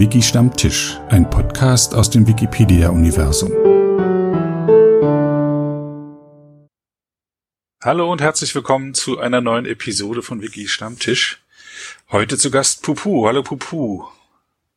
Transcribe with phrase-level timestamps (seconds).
[0.00, 3.50] Wiki Stammtisch, ein Podcast aus dem Wikipedia-Universum.
[7.84, 11.42] Hallo und herzlich willkommen zu einer neuen Episode von Wiki Stammtisch.
[12.10, 13.26] Heute zu Gast Pupu.
[13.26, 14.04] Hallo Pupu.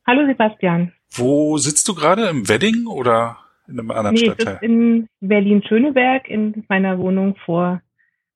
[0.06, 0.92] Hallo Sebastian.
[1.10, 2.28] Wo sitzt du gerade?
[2.28, 3.38] Im Wedding oder
[3.70, 4.58] in einem anderen nee, Stadtteil?
[4.60, 7.82] Ich in Berlin-Schöneberg in meiner Wohnung vor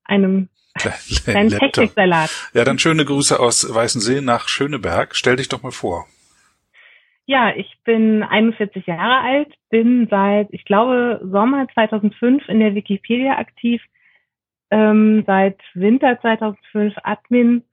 [0.06, 0.48] einem
[0.78, 2.30] kleinen Techniksalat.
[2.54, 5.18] Ja, dann schöne Grüße aus Weißensee nach Schöneberg.
[5.18, 6.08] Stell dich doch mal vor.
[7.30, 13.38] Ja, ich bin 41 Jahre alt, bin seit, ich glaube, Sommer 2005 in der Wikipedia
[13.38, 13.82] aktiv,
[14.72, 17.64] ähm, seit Winter 2005 Admin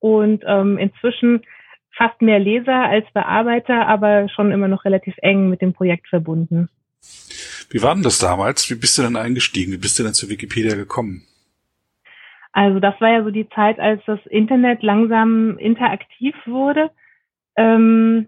[0.00, 1.42] und ähm, inzwischen
[1.96, 6.68] fast mehr Leser als Bearbeiter, aber schon immer noch relativ eng mit dem Projekt verbunden.
[7.70, 8.68] Wie war denn das damals?
[8.70, 9.72] Wie bist du denn eingestiegen?
[9.72, 11.22] Wie bist du denn zur Wikipedia gekommen?
[12.50, 16.90] Also das war ja so die Zeit, als das Internet langsam interaktiv wurde.
[17.56, 18.26] Ähm,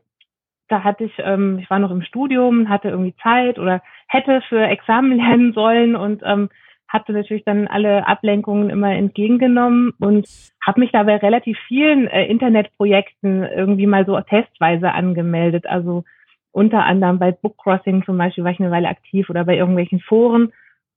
[0.68, 4.62] da hatte ich, ähm, ich war noch im Studium, hatte irgendwie Zeit oder hätte für
[4.62, 6.48] Examen lernen sollen und ähm,
[6.88, 10.26] hatte natürlich dann alle Ablenkungen immer entgegengenommen und
[10.64, 15.66] habe mich dabei relativ vielen äh, Internetprojekten irgendwie mal so testweise angemeldet.
[15.66, 16.04] Also
[16.50, 20.52] unter anderem bei Bookcrossing zum Beispiel war ich eine Weile aktiv oder bei irgendwelchen Foren.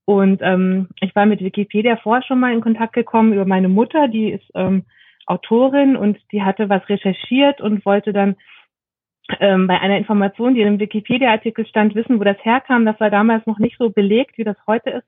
[0.05, 4.07] Und ähm, ich war mit Wikipedia vorher schon mal in Kontakt gekommen über meine Mutter,
[4.07, 4.85] die ist ähm,
[5.25, 8.35] Autorin und die hatte was recherchiert und wollte dann
[9.39, 12.85] ähm, bei einer Information, die in einem Wikipedia-Artikel stand, wissen, wo das herkam.
[12.85, 15.07] Das war damals noch nicht so belegt, wie das heute ist.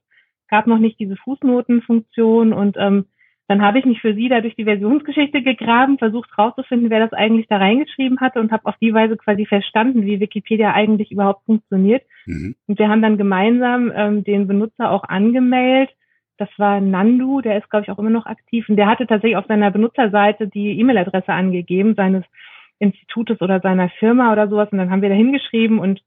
[0.49, 3.05] Gab noch nicht diese Fußnotenfunktion und ähm,
[3.47, 7.11] dann habe ich mich für sie da durch die Versionsgeschichte gegraben, versucht rauszufinden, wer das
[7.11, 11.45] eigentlich da reingeschrieben hatte und habe auf die Weise quasi verstanden, wie Wikipedia eigentlich überhaupt
[11.45, 12.03] funktioniert.
[12.25, 12.55] Mhm.
[12.67, 15.93] Und wir haben dann gemeinsam ähm, den Benutzer auch angemeldet.
[16.37, 18.67] Das war Nandu, der ist, glaube ich, auch immer noch aktiv.
[18.69, 22.23] Und der hatte tatsächlich auf seiner Benutzerseite die E-Mail-Adresse angegeben, seines
[22.79, 24.69] Institutes oder seiner Firma oder sowas.
[24.71, 26.01] Und dann haben wir da hingeschrieben und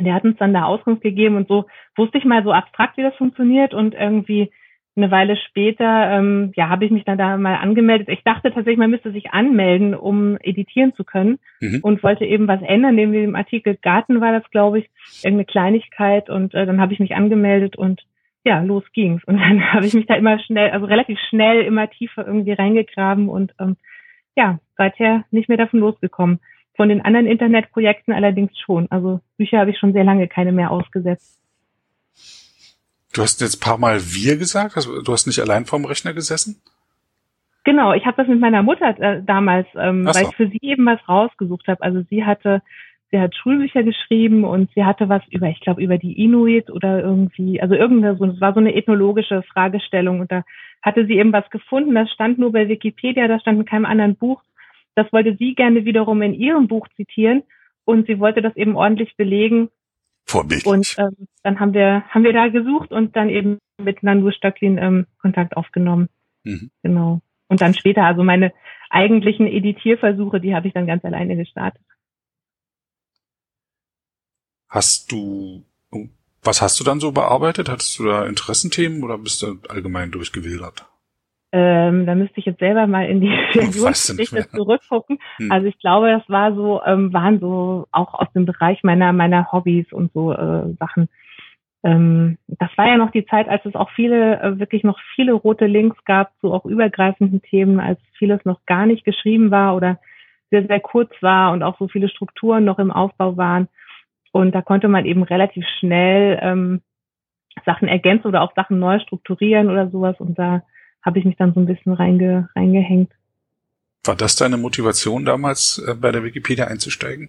[0.00, 1.66] der hat uns dann da Auskunft gegeben und so
[1.96, 4.50] wusste ich mal so abstrakt, wie das funktioniert und irgendwie
[4.96, 8.08] eine Weile später, ähm, ja, habe ich mich dann da mal angemeldet.
[8.08, 11.80] Ich dachte tatsächlich, man müsste sich anmelden, um editieren zu können mhm.
[11.82, 12.94] und wollte eben was ändern.
[12.94, 14.90] Neben dem Artikel Garten war das, glaube ich,
[15.22, 18.02] irgendeine Kleinigkeit und äh, dann habe ich mich angemeldet und
[18.44, 19.24] ja, los ging's.
[19.24, 23.28] Und dann habe ich mich da immer schnell, also relativ schnell immer tiefer irgendwie reingegraben
[23.28, 23.76] und ähm,
[24.36, 26.40] ja, seither nicht mehr davon losgekommen.
[26.76, 28.90] Von den anderen Internetprojekten allerdings schon.
[28.90, 31.40] Also Bücher habe ich schon sehr lange keine mehr ausgesetzt.
[33.14, 36.60] Du hast jetzt paar Mal wir gesagt, du hast nicht allein vorm Rechner gesessen?
[37.62, 40.14] Genau, ich habe das mit meiner Mutter äh, damals, ähm, so.
[40.14, 41.82] weil ich für sie eben was rausgesucht habe.
[41.82, 42.60] Also sie hatte,
[43.10, 47.00] sie hat Schulbücher geschrieben und sie hatte was über, ich glaube, über die Inuit oder
[47.00, 50.42] irgendwie, also irgendeine, so, es war so eine ethnologische Fragestellung und da
[50.84, 54.16] hatte sie eben was gefunden, das stand nur bei Wikipedia, das stand in keinem anderen
[54.16, 54.42] Buch.
[54.94, 57.42] Das wollte sie gerne wiederum in ihrem Buch zitieren
[57.84, 59.70] und sie wollte das eben ordentlich belegen.
[60.26, 60.66] Vorbildlich.
[60.66, 64.78] Und ähm, dann haben wir haben wir da gesucht und dann eben mit Nandur Stöcklin
[64.78, 66.08] ähm, Kontakt aufgenommen.
[66.44, 66.70] Mhm.
[66.82, 67.20] Genau.
[67.48, 68.52] Und dann später, also meine
[68.90, 71.82] eigentlichen Editierversuche, die habe ich dann ganz alleine gestartet.
[74.68, 75.64] Hast du
[76.44, 77.68] was hast du dann so bearbeitet?
[77.68, 80.86] Hattest du da Interessenthemen oder bist du allgemein durchgewildert?
[81.56, 85.20] Ähm, da müsste ich jetzt selber mal in die Versionsgeschichte zurückgucken.
[85.36, 85.52] Hm.
[85.52, 89.52] Also ich glaube, das war so, ähm, waren so auch aus dem Bereich meiner meiner
[89.52, 91.08] Hobbys und so äh, Sachen.
[91.84, 95.32] Ähm, das war ja noch die Zeit, als es auch viele, äh, wirklich noch viele
[95.32, 100.00] rote Links gab zu auch übergreifenden Themen, als vieles noch gar nicht geschrieben war oder
[100.50, 103.68] sehr, sehr kurz war und auch so viele Strukturen noch im Aufbau waren.
[104.34, 106.80] Und da konnte man eben relativ schnell ähm,
[107.64, 110.16] Sachen ergänzen oder auch Sachen neu strukturieren oder sowas.
[110.18, 110.64] Und da
[111.02, 113.12] habe ich mich dann so ein bisschen reinge, reingehängt.
[114.02, 117.28] War das deine Motivation damals, äh, bei der Wikipedia einzusteigen?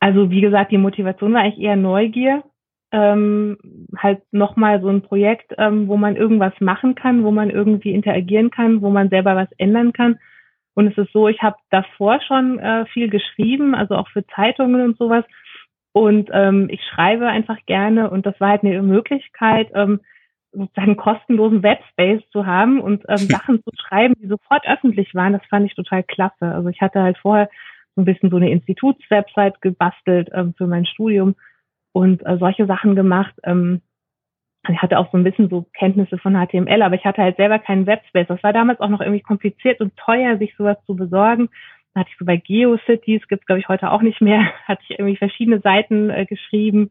[0.00, 2.42] Also wie gesagt, die Motivation war eigentlich eher Neugier.
[2.90, 3.58] Ähm,
[3.94, 8.50] halt nochmal so ein Projekt, ähm, wo man irgendwas machen kann, wo man irgendwie interagieren
[8.50, 10.18] kann, wo man selber was ändern kann.
[10.72, 14.80] Und es ist so, ich habe davor schon äh, viel geschrieben, also auch für Zeitungen
[14.80, 15.26] und sowas.
[15.98, 19.98] Und ähm, ich schreibe einfach gerne und das war halt eine Möglichkeit, ähm,
[20.52, 25.32] sozusagen kostenlosen Webspace zu haben und ähm, Sachen zu schreiben, die sofort öffentlich waren.
[25.32, 26.54] Das fand ich total klasse.
[26.54, 27.50] Also ich hatte halt vorher
[27.96, 31.34] so ein bisschen so eine Institutswebsite gebastelt ähm, für mein Studium
[31.90, 33.34] und äh, solche Sachen gemacht.
[33.42, 33.82] Ähm,
[34.68, 37.58] ich hatte auch so ein bisschen so Kenntnisse von HTML, aber ich hatte halt selber
[37.58, 38.28] keinen Webspace.
[38.28, 41.48] Das war damals auch noch irgendwie kompliziert und teuer, sich sowas zu besorgen
[41.98, 44.98] hatte ich so bei GeoCities, gibt es glaube ich heute auch nicht mehr, hatte ich
[44.98, 46.90] irgendwie verschiedene Seiten äh, geschrieben,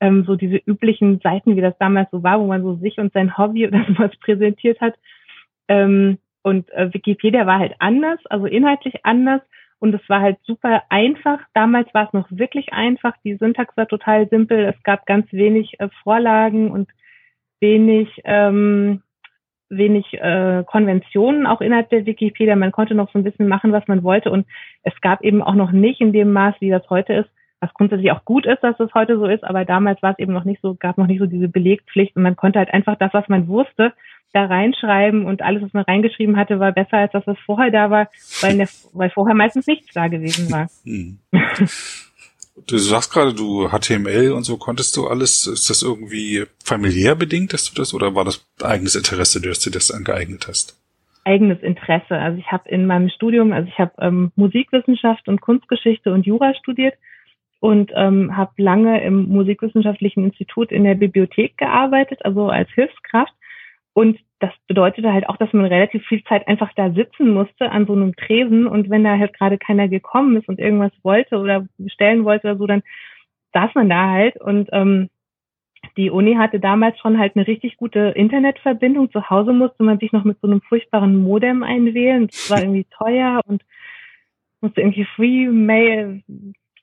[0.00, 3.12] ähm, so diese üblichen Seiten, wie das damals so war, wo man so sich und
[3.12, 4.94] sein Hobby oder sowas präsentiert hat.
[5.68, 9.42] Ähm, und äh, Wikipedia war halt anders, also inhaltlich anders.
[9.78, 11.40] und es war halt super einfach.
[11.54, 13.14] Damals war es noch wirklich einfach.
[13.24, 14.64] Die Syntax war total simpel.
[14.64, 16.88] Es gab ganz wenig äh, Vorlagen und
[17.60, 19.02] wenig ähm,
[19.68, 22.56] wenig äh, Konventionen auch innerhalb der Wikipedia.
[22.56, 24.30] Man konnte noch so ein bisschen machen, was man wollte.
[24.30, 24.46] Und
[24.82, 27.30] es gab eben auch noch nicht in dem Maß, wie das heute ist,
[27.60, 30.32] was grundsätzlich auch gut ist, dass es heute so ist, aber damals war es eben
[30.32, 33.14] noch nicht so, gab noch nicht so diese Belegpflicht und man konnte halt einfach das,
[33.14, 33.92] was man wusste,
[34.32, 37.90] da reinschreiben und alles, was man reingeschrieben hatte, war besser als das, was vorher da
[37.90, 38.08] war,
[38.42, 40.68] weil, der, weil vorher meistens nichts da gewesen war.
[42.66, 45.46] Du sagst gerade, du HTML und so konntest du alles.
[45.46, 49.70] Ist das irgendwie familiär bedingt, dass du das oder war das eigenes Interesse, dass du
[49.70, 50.80] das angeeignet hast?
[51.24, 52.16] Eigenes Interesse.
[52.16, 56.54] Also ich habe in meinem Studium, also ich habe ähm, Musikwissenschaft und Kunstgeschichte und Jura
[56.54, 56.94] studiert
[57.60, 63.32] und ähm, habe lange im Musikwissenschaftlichen Institut in der Bibliothek gearbeitet, also als Hilfskraft.
[63.96, 67.86] Und das bedeutete halt auch, dass man relativ viel Zeit einfach da sitzen musste an
[67.86, 71.66] so einem Tresen und wenn da halt gerade keiner gekommen ist und irgendwas wollte oder
[71.78, 72.82] bestellen wollte oder so, dann
[73.54, 75.08] saß man da halt und ähm,
[75.96, 79.10] die Uni hatte damals schon halt eine richtig gute Internetverbindung.
[79.12, 82.26] Zu Hause musste man sich noch mit so einem furchtbaren Modem einwählen.
[82.26, 83.64] Das war irgendwie teuer und
[84.60, 86.22] musste irgendwie Free Mail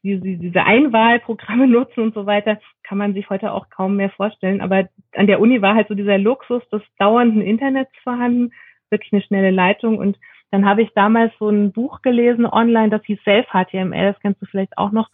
[0.03, 4.61] diese, diese Einwahlprogramme nutzen und so weiter, kann man sich heute auch kaum mehr vorstellen.
[4.61, 8.51] Aber an der Uni war halt so dieser Luxus des dauernden Internets vorhanden,
[8.89, 9.97] wirklich eine schnelle Leitung.
[9.97, 10.17] Und
[10.51, 14.45] dann habe ich damals so ein Buch gelesen online, das hieß Self-HTML, das kennst du
[14.45, 15.09] vielleicht auch noch.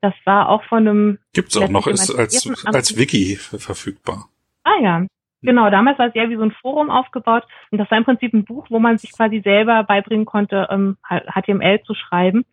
[0.00, 1.18] Das war auch von einem...
[1.34, 4.28] Gibt's auch noch, ist als, als Wiki verfügbar.
[4.62, 5.06] Ah ja,
[5.42, 8.34] Genau, damals war es eher wie so ein Forum aufgebaut und das war im Prinzip
[8.34, 12.44] ein Buch, wo man sich quasi selber beibringen konnte, ähm, HTML zu schreiben.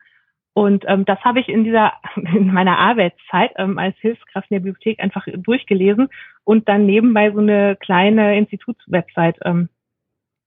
[0.56, 4.62] Und ähm, das habe ich in dieser in meiner Arbeitszeit ähm, als Hilfskraft in der
[4.62, 6.08] Bibliothek einfach durchgelesen
[6.46, 9.68] und dann nebenbei so eine kleine Institutswebsite ähm,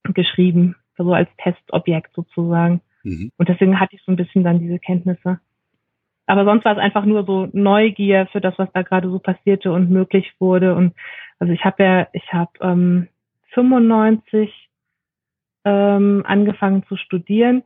[0.04, 2.80] geschrieben, so als Testobjekt sozusagen.
[3.02, 3.32] Mhm.
[3.36, 5.40] Und deswegen hatte ich so ein bisschen dann diese Kenntnisse.
[6.26, 9.70] Aber sonst war es einfach nur so Neugier für das, was da gerade so passierte
[9.72, 10.74] und möglich wurde.
[10.74, 10.94] Und
[11.38, 13.08] also ich habe ja, ich habe ähm,
[13.52, 14.70] 95
[15.66, 17.62] ähm, angefangen zu studieren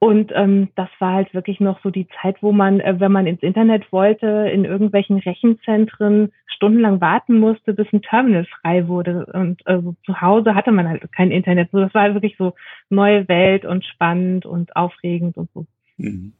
[0.00, 3.26] und ähm, das war halt wirklich noch so die Zeit, wo man, äh, wenn man
[3.26, 9.26] ins Internet wollte, in irgendwelchen Rechenzentren stundenlang warten musste, bis ein Terminal frei wurde.
[9.32, 11.70] Und äh, zu Hause hatte man halt kein Internet.
[11.72, 12.54] So, das war halt wirklich so
[12.90, 15.66] neue Welt und spannend und aufregend und so.
[15.96, 16.32] Mhm.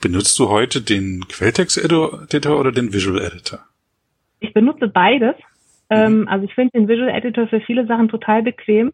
[0.00, 3.60] Benutzt du heute den Quelltext-Editor oder den Visual Editor?
[4.40, 5.36] Ich benutze beides.
[5.90, 5.96] Mhm.
[5.96, 8.92] Ähm, also ich finde den Visual Editor für viele Sachen total bequem.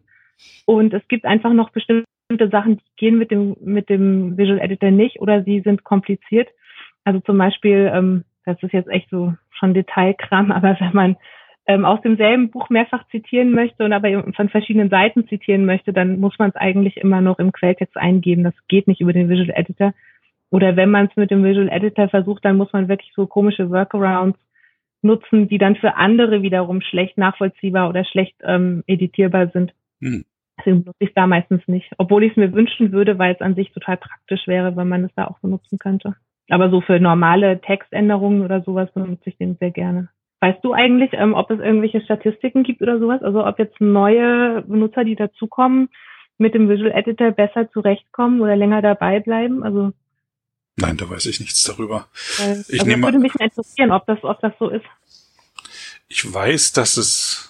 [0.65, 4.59] Und es gibt einfach noch bestimmte bestimmte Sachen, die gehen mit dem, mit dem Visual
[4.59, 6.47] Editor nicht oder sie sind kompliziert.
[7.03, 11.17] Also zum Beispiel, ähm, das ist jetzt echt so schon Detailkram, aber wenn man
[11.65, 16.19] ähm, aus demselben Buch mehrfach zitieren möchte und aber von verschiedenen Seiten zitieren möchte, dann
[16.19, 18.43] muss man es eigentlich immer noch im Quelltext eingeben.
[18.43, 19.93] Das geht nicht über den Visual Editor.
[20.51, 23.71] Oder wenn man es mit dem Visual Editor versucht, dann muss man wirklich so komische
[23.71, 24.39] Workarounds
[25.01, 29.73] nutzen, die dann für andere wiederum schlecht nachvollziehbar oder schlecht ähm, editierbar sind.
[30.01, 30.25] Hm.
[30.59, 31.91] Deswegen benutze ich es da meistens nicht.
[31.97, 35.05] Obwohl ich es mir wünschen würde, weil es an sich total praktisch wäre, wenn man
[35.05, 36.15] es da auch benutzen könnte.
[36.49, 40.09] Aber so für normale Textänderungen oder sowas benutze ich den sehr gerne.
[40.41, 43.21] Weißt du eigentlich, ähm, ob es irgendwelche Statistiken gibt oder sowas?
[43.21, 45.89] Also ob jetzt neue Benutzer, die dazukommen,
[46.37, 49.63] mit dem Visual Editor besser zurechtkommen oder länger dabei bleiben?
[49.63, 49.91] Also
[50.77, 52.07] Nein, da weiß ich nichts darüber.
[52.37, 54.85] Weil, ich also nehme, würde mich interessieren, ob das, ob das so ist.
[56.07, 57.48] Ich weiß, dass es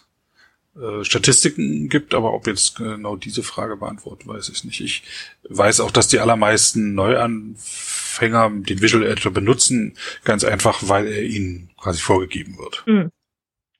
[0.79, 4.81] äh, Statistiken gibt, aber ob jetzt genau diese Frage beantwortet, weiß ich nicht.
[4.81, 5.03] Ich
[5.49, 11.69] weiß auch, dass die allermeisten Neuanfänger den Visual Editor benutzen, ganz einfach, weil er ihnen
[11.77, 12.83] quasi vorgegeben wird.
[12.85, 13.11] Mhm.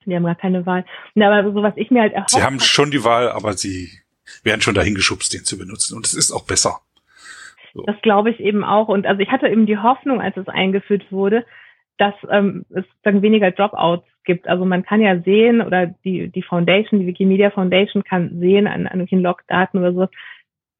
[0.06, 0.84] Die haben gar keine Wahl.
[1.14, 3.90] Na, aber so was ich mir halt erhofft Sie haben schon die Wahl, aber sie
[4.42, 5.96] werden schon dahin geschubst, den zu benutzen.
[5.96, 6.80] Und es ist auch besser.
[7.74, 7.82] So.
[7.84, 8.88] Das glaube ich eben auch.
[8.88, 11.46] Und also ich hatte eben die Hoffnung, als es eingeführt wurde,
[11.98, 14.48] dass ähm, es dann weniger Dropouts gibt.
[14.48, 18.86] Also man kann ja sehen, oder die, die Foundation, die Wikimedia Foundation kann sehen an,
[18.86, 20.08] an irgendwelchen Logdaten oder so,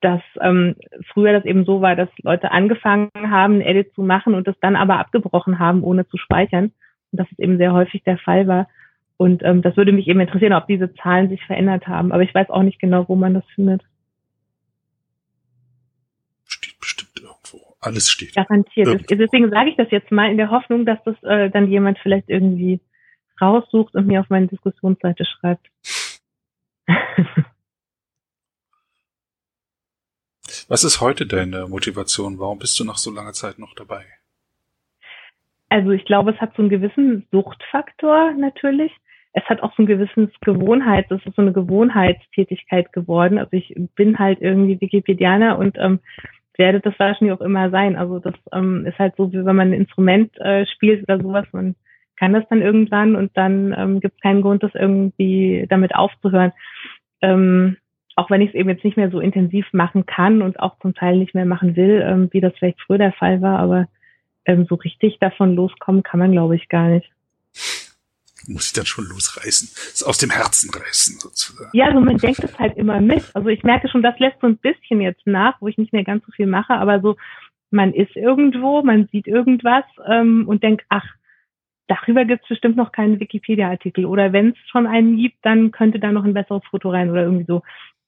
[0.00, 0.76] dass ähm,
[1.12, 4.56] früher das eben so war, dass Leute angefangen haben, ein Edit zu machen und das
[4.60, 6.72] dann aber abgebrochen haben, ohne zu speichern.
[7.12, 8.68] Und das ist eben sehr häufig der Fall war.
[9.16, 12.12] Und ähm, das würde mich eben interessieren, ob diese Zahlen sich verändert haben.
[12.12, 13.82] Aber ich weiß auch nicht genau, wo man das findet.
[16.46, 17.76] Steht bestimmt irgendwo.
[17.80, 18.34] Alles steht.
[18.34, 18.86] Garantiert.
[18.86, 19.14] Irgendwo.
[19.14, 22.30] Deswegen sage ich das jetzt mal in der Hoffnung, dass das äh, dann jemand vielleicht
[22.30, 22.80] irgendwie
[23.40, 25.66] raussucht und mir auf meine Diskussionsseite schreibt.
[30.68, 32.38] Was ist heute deine Motivation?
[32.38, 34.04] Warum bist du nach so langer Zeit noch dabei?
[35.68, 38.92] Also ich glaube, es hat so einen gewissen Suchtfaktor natürlich.
[39.32, 43.38] Es hat auch so ein gewisses Gewohnheit, das ist so eine Gewohnheitstätigkeit geworden.
[43.38, 46.00] Also ich bin halt irgendwie Wikipedianer und ähm,
[46.56, 47.96] werde das wahrscheinlich auch immer sein.
[47.96, 51.46] Also das ähm, ist halt so, wie wenn man ein Instrument äh, spielt oder sowas,
[51.52, 51.76] man
[52.20, 56.52] kann das dann irgendwann und dann ähm, gibt es keinen Grund, das irgendwie damit aufzuhören.
[57.22, 57.78] Ähm,
[58.14, 60.94] auch wenn ich es eben jetzt nicht mehr so intensiv machen kann und auch zum
[60.94, 63.88] Teil nicht mehr machen will, ähm, wie das vielleicht früher der Fall war, aber
[64.44, 67.10] ähm, so richtig davon loskommen kann man, glaube ich, gar nicht.
[68.48, 71.70] Muss ich dann schon losreißen, es aus dem Herzen reißen sozusagen.
[71.72, 73.24] Ja, also man denkt es halt immer mit.
[73.32, 76.04] Also ich merke schon, das lässt so ein bisschen jetzt nach, wo ich nicht mehr
[76.04, 77.16] ganz so viel mache, aber so,
[77.70, 81.06] man ist irgendwo, man sieht irgendwas ähm, und denkt, ach,
[81.90, 84.04] darüber gibt es bestimmt noch keinen Wikipedia-Artikel.
[84.04, 87.24] Oder wenn es schon einen gibt, dann könnte da noch ein besseres Foto rein oder
[87.24, 87.62] irgendwie so.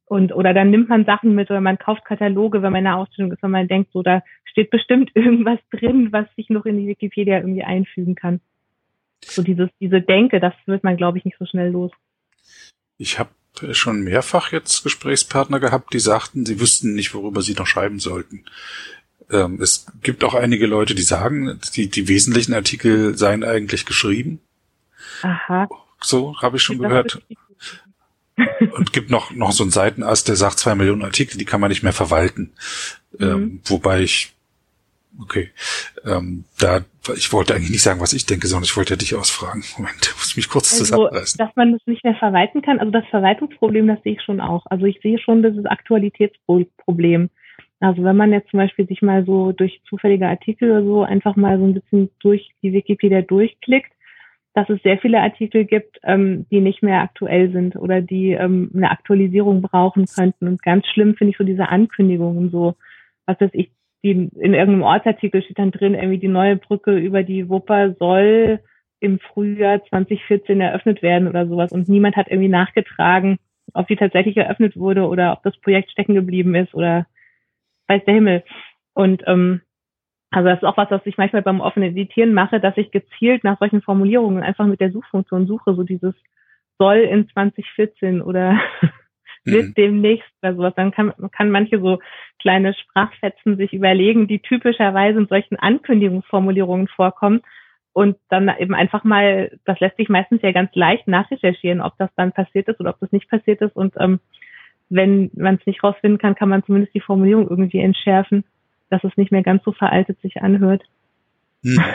[0.07, 2.97] Und, oder dann nimmt man Sachen mit oder man kauft Kataloge, wenn man in der
[2.97, 6.79] Ausstellung ist, wenn man denkt, so, da steht bestimmt irgendwas drin, was sich noch in
[6.79, 8.41] die Wikipedia irgendwie einfügen kann.
[9.25, 11.91] So dieses, diese Denke, das wird man, glaube ich, nicht so schnell los.
[12.99, 13.31] Ich habe
[13.73, 18.45] schon mehrfach jetzt Gesprächspartner gehabt, die sagten, sie wüssten nicht, worüber sie noch schreiben sollten.
[19.33, 24.41] Ähm, es gibt auch einige Leute, die sagen, die, die wesentlichen Artikel seien eigentlich geschrieben.
[25.23, 25.69] Aha.
[26.01, 27.23] So habe ich schon das gehört.
[28.77, 31.71] Und gibt noch, noch so einen Seitenast, der sagt, zwei Millionen Artikel, die kann man
[31.71, 32.53] nicht mehr verwalten.
[33.19, 33.27] Mhm.
[33.27, 34.33] Ähm, wobei ich,
[35.21, 35.51] okay,
[36.05, 36.85] ähm, da,
[37.15, 39.65] ich wollte eigentlich nicht sagen, was ich denke, sondern ich wollte dich ausfragen.
[39.77, 41.39] Moment, muss mich kurz also, zusammenreißen.
[41.39, 44.65] Dass man das nicht mehr verwalten kann, also das Verwaltungsproblem, das sehe ich schon auch.
[44.67, 47.31] Also ich sehe schon dieses Aktualitätsproblem.
[47.83, 51.35] Also wenn man jetzt zum Beispiel sich mal so durch zufällige Artikel oder so einfach
[51.35, 53.93] mal so ein bisschen durch die Wikipedia durchklickt,
[54.55, 58.71] dass es sehr viele Artikel gibt, ähm, die nicht mehr aktuell sind oder die ähm,
[58.73, 60.47] eine Aktualisierung brauchen könnten.
[60.47, 62.77] Und ganz schlimm finde ich so diese Ankündigungen so,
[63.27, 63.73] was weiß ich,
[64.05, 68.61] die in irgendeinem Ortsartikel steht dann drin, irgendwie die neue Brücke über die Wupper soll
[69.01, 71.73] im Frühjahr 2014 eröffnet werden oder sowas.
[71.73, 73.39] Und niemand hat irgendwie nachgetragen,
[73.75, 77.07] ob sie tatsächlich eröffnet wurde oder ob das Projekt stecken geblieben ist oder
[77.89, 78.45] weiß der Himmel.
[78.95, 79.63] Und ähm,
[80.31, 83.45] also das ist auch was, was ich manchmal beim offenen Editieren mache, dass ich gezielt
[83.45, 86.15] nach solchen Formulierungen einfach mit der Suchfunktion suche, so dieses
[86.79, 88.59] soll in 2014 oder
[89.45, 89.75] wird mhm.
[89.75, 90.75] demnächst oder sowas.
[90.75, 91.99] Dann kann, kann manche so
[92.41, 97.43] kleine Sprachfetzen sich überlegen, die typischerweise in solchen Ankündigungsformulierungen vorkommen
[97.93, 102.11] und dann eben einfach mal, das lässt sich meistens ja ganz leicht nachrecherchieren, ob das
[102.17, 104.21] dann passiert ist oder ob das nicht passiert ist und ähm,
[104.93, 108.45] wenn man es nicht rausfinden kann, kann man zumindest die Formulierung irgendwie entschärfen,
[108.91, 110.83] dass es nicht mehr ganz so veraltet sich anhört.
[111.65, 111.83] Hm.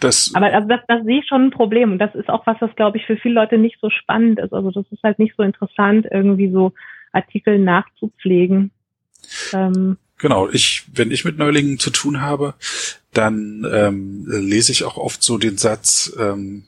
[0.00, 2.56] Das Aber also das, das sehe ich schon ein Problem und das ist auch was,
[2.60, 4.54] was glaube ich für viele Leute nicht so spannend ist.
[4.54, 6.72] Also das ist halt nicht so interessant, irgendwie so
[7.12, 8.70] Artikel nachzupflegen.
[9.52, 12.54] Ähm, genau, ich, wenn ich mit Neulingen zu tun habe,
[13.12, 16.64] dann ähm, lese ich auch oft so den Satz, ähm,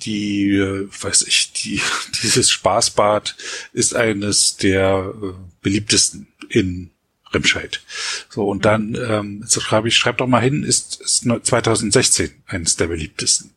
[0.00, 1.80] die, äh, weiß ich, die,
[2.22, 3.36] dieses Spaßbad
[3.72, 6.90] ist eines der äh, beliebtesten in
[7.32, 7.82] Remscheid.
[8.30, 12.86] So, und dann ähm, schreibe ich, schreib doch mal hin, ist, ist 2016 eines der
[12.86, 13.50] beliebtesten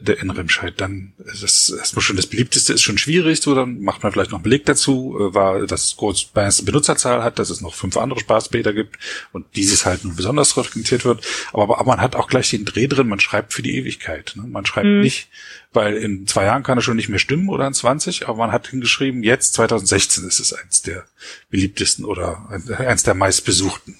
[0.00, 0.74] der in Remscheid.
[0.80, 4.38] Dann das erstmal schon das beliebteste ist schon schwierig, so dann macht man vielleicht noch
[4.38, 6.32] einen Beleg dazu, äh, war das groß
[6.64, 8.98] Benutzerzahl hat, dass es noch fünf andere Spaßbäder gibt
[9.32, 11.26] und dieses halt nun besonders frequentiert wird.
[11.52, 14.34] Aber, aber man hat auch gleich den Dreh drin, man schreibt für die Ewigkeit.
[14.36, 14.44] Ne?
[14.46, 15.00] Man schreibt mhm.
[15.00, 15.28] nicht,
[15.72, 18.52] weil in zwei Jahren kann er schon nicht mehr stimmen oder in 20, aber man
[18.52, 21.04] hat hingeschrieben, jetzt 2016 ist es eins der
[21.50, 23.96] beliebtesten oder eins der meistbesuchten.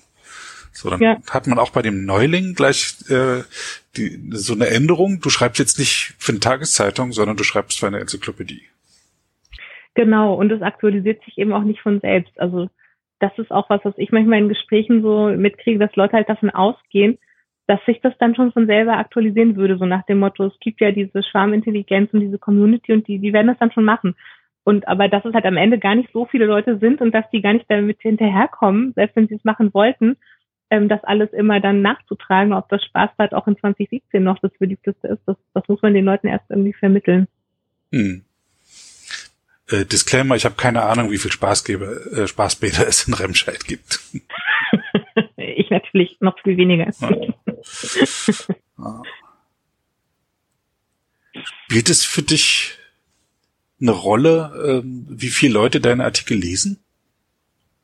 [0.72, 1.16] So, dann ja.
[1.30, 3.42] hat man auch bei dem Neuling gleich äh,
[3.96, 5.20] die, so eine Änderung.
[5.20, 8.62] Du schreibst jetzt nicht für eine Tageszeitung, sondern du schreibst für eine Enzyklopädie.
[9.94, 12.38] Genau, und es aktualisiert sich eben auch nicht von selbst.
[12.38, 12.68] Also
[13.18, 16.50] das ist auch was, was ich manchmal in Gesprächen so mitkriege, dass Leute halt davon
[16.50, 17.18] ausgehen,
[17.66, 20.80] dass sich das dann schon von selber aktualisieren würde, so nach dem Motto, es gibt
[20.80, 24.14] ja diese Schwarmintelligenz und diese Community und die, die werden das dann schon machen.
[24.64, 27.28] Und aber dass es halt am Ende gar nicht so viele Leute sind und dass
[27.30, 30.16] die gar nicht damit hinterherkommen, selbst wenn sie es machen wollten
[30.70, 35.08] ähm, das alles immer dann nachzutragen, ob das Spaßbad auch in 2017 noch das beliebteste
[35.08, 37.28] ist, das, das muss man den Leuten erst irgendwie vermitteln.
[37.92, 38.24] Hm.
[39.70, 44.00] Äh, Disclaimer, ich habe keine Ahnung, wie viel Spaßgeber, äh, Spaßbäder es in Remscheid gibt.
[45.36, 46.90] ich natürlich noch viel weniger.
[48.78, 49.02] Ja.
[51.42, 52.78] Spielt es für dich
[53.80, 56.78] eine Rolle, ähm, wie viele Leute deine Artikel lesen?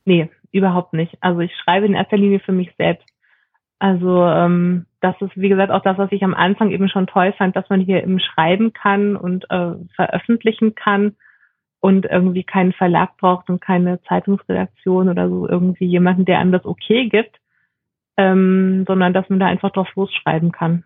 [0.05, 1.17] Nee, überhaupt nicht.
[1.21, 3.07] Also ich schreibe in erster Linie für mich selbst.
[3.79, 7.33] Also ähm, das ist, wie gesagt, auch das, was ich am Anfang eben schon toll
[7.37, 11.15] fand, dass man hier eben schreiben kann und äh, veröffentlichen kann
[11.81, 16.65] und irgendwie keinen Verlag braucht und keine Zeitungsredaktion oder so irgendwie jemanden, der einem das
[16.65, 17.37] okay gibt,
[18.17, 20.83] ähm, sondern dass man da einfach drauf losschreiben kann.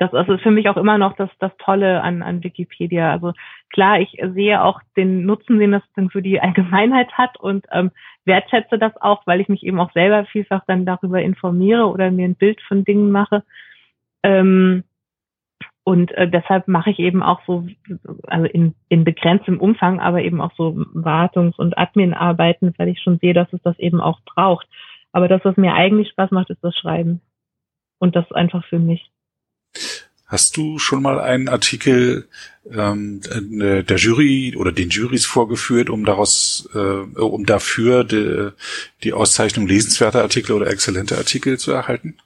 [0.00, 3.12] Das, das ist für mich auch immer noch das, das Tolle an, an Wikipedia.
[3.12, 3.34] Also
[3.68, 7.90] klar, ich sehe auch den Nutzen, den das dann für die Allgemeinheit hat und ähm,
[8.24, 12.24] wertschätze das auch, weil ich mich eben auch selber vielfach dann darüber informiere oder mir
[12.24, 13.42] ein Bild von Dingen mache.
[14.22, 14.84] Ähm,
[15.84, 17.66] und äh, deshalb mache ich eben auch so,
[18.26, 23.18] also in, in begrenztem Umfang, aber eben auch so Wartungs- und Admin-Arbeiten, weil ich schon
[23.18, 24.66] sehe, dass es das eben auch braucht.
[25.12, 27.20] Aber das, was mir eigentlich Spaß macht, ist das Schreiben.
[27.98, 29.10] Und das einfach für mich.
[30.30, 32.28] Hast du schon mal einen Artikel
[32.70, 38.50] ähm, äh, der Jury oder den Jurys vorgeführt, um daraus, äh, um dafür die,
[39.02, 42.16] die Auszeichnung lesenswerter Artikel oder exzellente Artikel zu erhalten?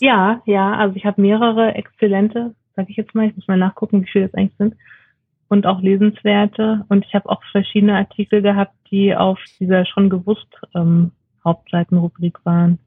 [0.00, 4.02] Ja, ja, also ich habe mehrere exzellente, sage ich jetzt mal, ich muss mal nachgucken,
[4.02, 4.74] wie viele das eigentlich sind,
[5.48, 6.84] und auch lesenswerte.
[6.90, 12.78] Und ich habe auch verschiedene Artikel gehabt, die auf dieser schon gewusst ähm, Hauptseitenrubrik waren.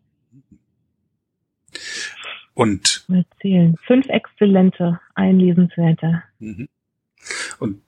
[2.60, 3.78] Und mal zählen.
[3.88, 6.24] Fünf exzellente, ein lesenswerter.
[6.40, 6.68] Mhm.
[7.58, 7.82] Und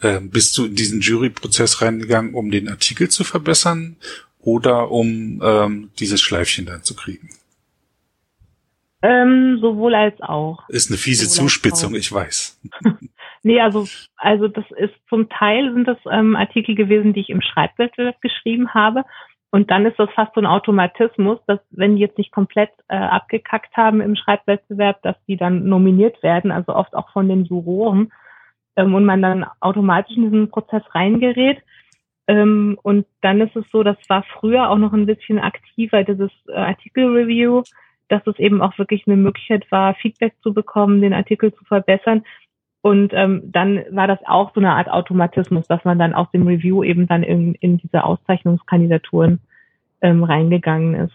[0.00, 3.96] äh, bist du in diesen Juryprozess reingegangen, um den Artikel zu verbessern
[4.38, 7.28] oder um ähm, dieses Schleifchen dann zu kriegen?
[9.02, 10.66] Ähm, sowohl als auch.
[10.70, 12.62] Ist eine fiese sowohl Zuspitzung, ich weiß.
[13.42, 17.42] nee, also, also das ist zum Teil sind das ähm, Artikel gewesen, die ich im
[17.42, 19.04] Schreibwettbewerb geschrieben habe.
[19.52, 22.96] Und dann ist das fast so ein Automatismus, dass wenn die jetzt nicht komplett äh,
[22.96, 28.10] abgekackt haben im Schreibwettbewerb, dass die dann nominiert werden, also oft auch von den Juroren,
[28.76, 31.62] ähm, und man dann automatisch in diesen Prozess reingerät.
[32.28, 36.30] Ähm, und dann ist es so, das war früher auch noch ein bisschen aktiver, dieses
[36.48, 37.62] äh, Artikel-Review,
[38.08, 42.24] dass es eben auch wirklich eine Möglichkeit war, Feedback zu bekommen, den Artikel zu verbessern.
[42.82, 46.46] Und ähm, dann war das auch so eine Art Automatismus, dass man dann aus dem
[46.46, 49.40] Review eben dann in, in diese Auszeichnungskandidaturen
[50.00, 51.14] ähm, reingegangen ist.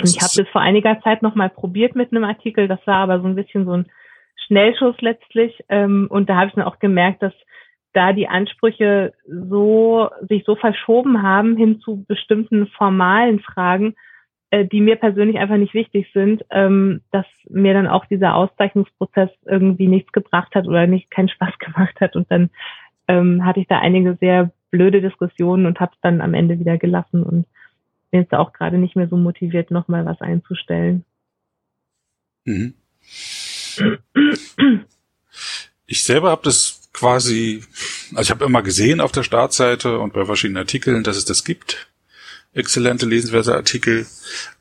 [0.00, 3.20] Und ich habe das vor einiger Zeit nochmal probiert mit einem Artikel, das war aber
[3.20, 3.86] so ein bisschen so ein
[4.46, 5.64] Schnellschuss letztlich.
[5.68, 7.32] Ähm, und da habe ich dann auch gemerkt, dass
[7.92, 13.94] da die Ansprüche so sich so verschoben haben hin zu bestimmten formalen Fragen,
[14.52, 19.30] äh, die mir persönlich einfach nicht wichtig sind, ähm, dass mir dann auch dieser Auszeichnungsprozess
[19.46, 22.16] irgendwie nichts gebracht hat oder nicht keinen Spaß gemacht hat.
[22.16, 22.50] Und dann
[23.08, 26.76] ähm, hatte ich da einige sehr blöde Diskussionen und habe es dann am Ende wieder
[26.76, 27.46] gelassen und
[28.10, 31.06] bin jetzt auch gerade nicht mehr so motiviert, nochmal was einzustellen.
[32.44, 32.74] Mhm.
[35.86, 37.64] Ich selber habe das quasi,
[38.10, 41.42] also ich habe immer gesehen auf der Startseite und bei verschiedenen Artikeln, dass es das
[41.42, 41.88] gibt
[42.54, 44.06] exzellente, lesenswerte Artikel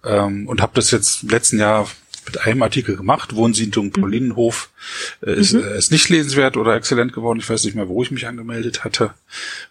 [0.06, 1.88] ähm, und habe das jetzt im letzten Jahr
[2.26, 3.36] mit einem Artikel gemacht.
[3.36, 3.92] Wohnsiedlung mhm.
[3.92, 4.70] Paulinenhof
[5.26, 5.64] äh, ist, mhm.
[5.64, 7.40] äh, ist nicht lesenswert oder exzellent geworden.
[7.40, 9.14] Ich weiß nicht mehr, wo ich mich angemeldet hatte,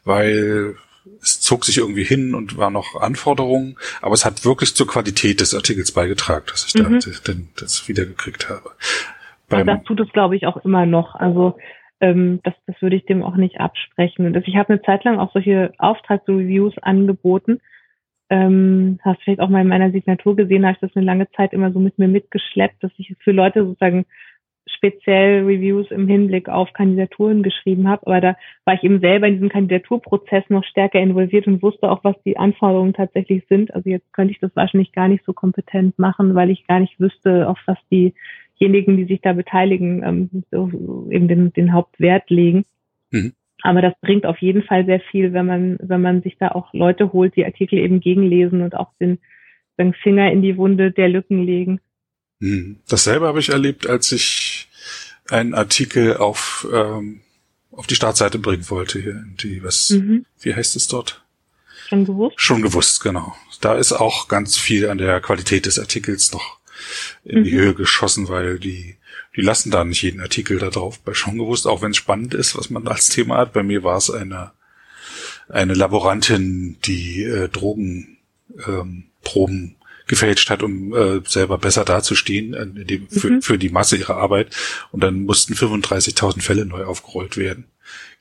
[0.04, 0.76] weil
[1.22, 5.40] es zog sich irgendwie hin und war noch Anforderungen, aber es hat wirklich zur Qualität
[5.40, 7.00] des Artikels beigetragen, dass ich mhm.
[7.00, 8.70] da den, das wiedergekriegt habe.
[9.48, 11.14] Beim, das tut es, glaube ich, auch immer noch.
[11.14, 11.58] Also
[12.00, 14.26] ähm, das, das würde ich dem auch nicht absprechen.
[14.26, 17.60] Und ich habe eine Zeit lang auch solche Auftragsreviews angeboten
[18.30, 21.52] ähm, hast vielleicht auch mal in meiner Signatur gesehen, habe ich das eine lange Zeit
[21.52, 24.06] immer so mit mir mitgeschleppt, dass ich für Leute sozusagen
[24.66, 28.06] speziell Reviews im Hinblick auf Kandidaturen geschrieben habe.
[28.06, 32.04] Aber da war ich eben selber in diesem Kandidaturprozess noch stärker involviert und wusste auch,
[32.04, 33.74] was die Anforderungen tatsächlich sind.
[33.74, 36.98] Also jetzt könnte ich das wahrscheinlich gar nicht so kompetent machen, weil ich gar nicht
[37.00, 42.64] wüsste, auf was diejenigen, die sich da beteiligen, ähm, so eben den, den Hauptwert legen.
[43.62, 46.72] Aber das bringt auf jeden Fall sehr viel, wenn man, wenn man sich da auch
[46.72, 49.18] Leute holt, die Artikel eben gegenlesen und auch den,
[49.78, 51.80] den Finger in die Wunde der Lücken legen.
[52.40, 52.80] Hm.
[52.88, 54.68] Dasselbe habe ich erlebt, als ich
[55.28, 57.20] einen Artikel auf, ähm,
[57.70, 59.24] auf die Startseite bringen wollte hier.
[59.42, 60.24] Die, was, mhm.
[60.40, 61.22] wie heißt es dort?
[61.88, 62.40] Schon gewusst?
[62.40, 63.34] Schon gewusst, genau.
[63.60, 66.58] Da ist auch ganz viel an der Qualität des Artikels noch
[67.24, 67.56] in die mhm.
[67.56, 68.96] Höhe geschossen, weil die
[69.36, 72.34] die lassen da nicht jeden Artikel da drauf bei schon gewusst, auch wenn es spannend
[72.34, 73.52] ist, was man als Thema hat.
[73.52, 74.52] Bei mir war es eine,
[75.48, 78.16] eine Laborantin, die äh, Drogenproben
[78.66, 83.42] ähm, gefälscht hat, um äh, selber besser dazustehen äh, für, mhm.
[83.42, 84.56] für die Masse ihrer Arbeit.
[84.90, 87.66] Und dann mussten 35.000 Fälle neu aufgerollt werden.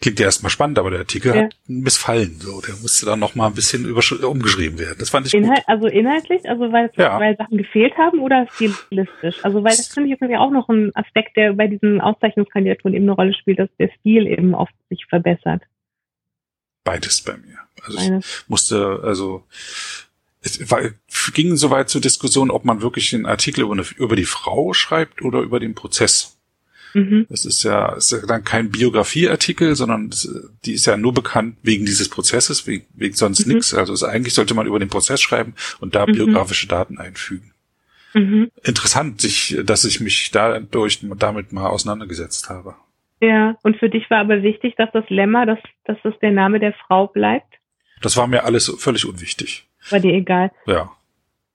[0.02, 1.44] Klingt ja erstmal spannend, aber der Artikel ja.
[1.44, 2.40] hat missfallen.
[2.40, 4.96] So, der musste dann noch mal ein bisschen umgeschrieben werden.
[4.98, 5.68] Das fand ich Inhalt, gut.
[5.68, 7.20] Also inhaltlich, also weil, ja.
[7.20, 9.44] weil Sachen gefehlt haben oder stilistisch?
[9.44, 13.06] Also weil das finde ich jetzt auch noch ein Aspekt, der bei diesen Auszeichnungskandidaturen eben
[13.06, 15.64] eine Rolle spielt, dass der Stil eben oft sich verbessert.
[16.86, 17.58] Beides bei mir.
[17.84, 18.44] Also Beides.
[18.44, 19.44] ich musste, also
[20.42, 20.82] es war,
[21.34, 25.22] ging soweit zur Diskussion, ob man wirklich einen Artikel über, eine, über die Frau schreibt
[25.22, 26.39] oder über den Prozess.
[26.94, 27.28] Mhm.
[27.30, 30.12] Das ist ja, ist ja dann kein Biografieartikel, sondern
[30.66, 33.54] die ist ja nur bekannt wegen dieses Prozesses, wegen, wegen sonst mhm.
[33.54, 33.74] nichts.
[33.74, 36.14] Also eigentlich sollte man über den Prozess schreiben und da mhm.
[36.14, 37.54] biografische Daten einfügen.
[38.14, 38.52] mhm.
[38.64, 42.76] interessant, sich, dass ich mich dadurch damit mal auseinandergesetzt habe.
[43.22, 46.60] Ja, und für dich war aber wichtig, dass das Lemma, dass, dass das der Name
[46.60, 47.54] der Frau bleibt?
[48.02, 49.68] Das war mir alles völlig unwichtig.
[49.90, 50.52] War dir egal?
[50.66, 50.92] Ja.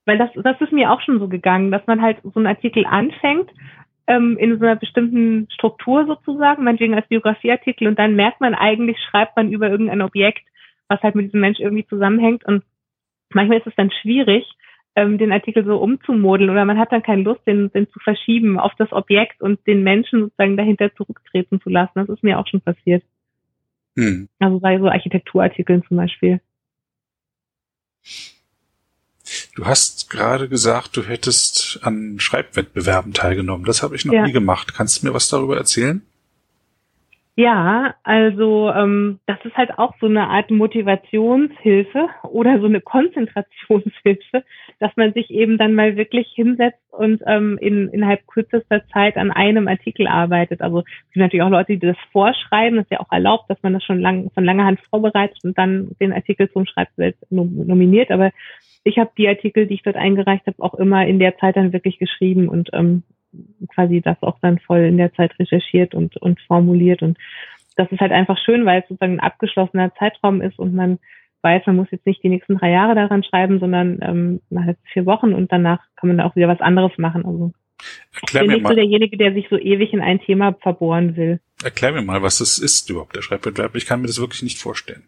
[0.05, 2.85] Weil das, das ist mir auch schon so gegangen, dass man halt so einen Artikel
[2.85, 3.51] anfängt,
[4.07, 8.99] ähm, in so einer bestimmten Struktur sozusagen, meinetwegen als Biografieartikel, und dann merkt man eigentlich,
[8.99, 10.43] schreibt man über irgendein Objekt,
[10.89, 12.45] was halt mit diesem Mensch irgendwie zusammenhängt.
[12.45, 12.65] Und
[13.33, 14.47] manchmal ist es dann schwierig,
[14.97, 18.61] ähm, den Artikel so umzumodeln oder man hat dann keine Lust, den, den zu verschieben
[18.61, 21.93] auf das Objekt und den Menschen sozusagen dahinter zurücktreten zu lassen.
[21.95, 23.03] Das ist mir auch schon passiert.
[23.97, 24.29] Hm.
[24.39, 26.41] Also bei so Architekturartikeln zum Beispiel.
[29.55, 33.65] Du hast gerade gesagt, du hättest an Schreibwettbewerben teilgenommen.
[33.65, 34.27] Das habe ich noch ja.
[34.27, 34.75] nie gemacht.
[34.75, 36.03] Kannst du mir was darüber erzählen?
[37.37, 44.45] Ja, also ähm, das ist halt auch so eine Art Motivationshilfe oder so eine Konzentrationshilfe,
[44.79, 49.33] dass man sich eben dann mal wirklich hinsetzt und ähm, in, innerhalb kürzester Zeit an
[49.33, 50.63] einem Artikel arbeitet.
[50.63, 53.61] Also es gibt natürlich auch Leute, die das vorschreiben, das ist ja auch erlaubt, dass
[53.65, 58.13] man das schon lang, von langer Hand vorbereitet und dann den Artikel zum Schreibwelt nominiert.
[58.13, 58.31] Aber
[58.85, 61.73] ich habe die Artikel, die ich dort eingereicht habe, auch immer in der Zeit dann
[61.73, 63.03] wirklich geschrieben und ähm,
[63.69, 67.03] quasi das auch dann voll in der Zeit recherchiert und, und formuliert.
[67.03, 67.19] Und
[67.77, 70.99] das ist halt einfach schön, weil es sozusagen ein abgeschlossener Zeitraum ist und man
[71.43, 75.05] weiß, man muss jetzt nicht die nächsten drei Jahre daran schreiben, sondern ähm, halt vier
[75.07, 77.25] Wochen und danach kann man da auch wieder was anderes machen.
[77.27, 77.53] Also
[78.15, 81.41] Erklär ich bin nicht so derjenige, der sich so ewig in ein Thema verbohren will.
[81.63, 83.75] Erklär mir mal, was das ist überhaupt, der Schreibwettbewerb.
[83.77, 85.05] Ich kann mir das wirklich nicht vorstellen.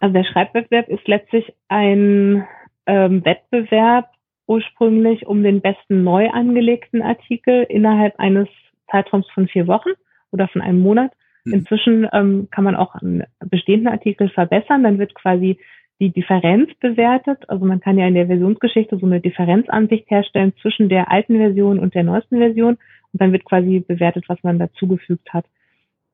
[0.00, 2.46] Also der Schreibwettbewerb ist letztlich ein
[2.86, 4.10] ähm, Wettbewerb,
[4.50, 8.48] ursprünglich um den besten neu angelegten Artikel innerhalb eines
[8.90, 9.90] Zeitraums von vier Wochen
[10.32, 11.12] oder von einem Monat.
[11.44, 11.54] Hm.
[11.54, 14.82] Inzwischen ähm, kann man auch einen bestehenden Artikel verbessern.
[14.82, 15.58] Dann wird quasi
[16.00, 17.48] die Differenz bewertet.
[17.48, 21.78] Also man kann ja in der Versionsgeschichte so eine Differenzansicht herstellen zwischen der alten Version
[21.78, 22.76] und der neuesten Version.
[23.12, 25.44] Und dann wird quasi bewertet, was man dazugefügt hat.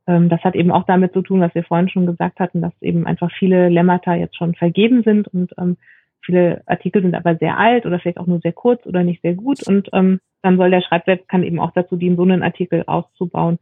[0.06, 2.74] Ähm, das hat eben auch damit zu tun, was wir vorhin schon gesagt hatten, dass
[2.82, 5.78] eben einfach viele Lemmata jetzt schon vergeben sind und ähm,
[6.26, 9.34] Viele Artikel sind aber sehr alt oder vielleicht auch nur sehr kurz oder nicht sehr
[9.34, 12.84] gut und ähm, dann soll der Schreibwert kann eben auch dazu dienen, so einen Artikel
[12.86, 13.58] auszubauen.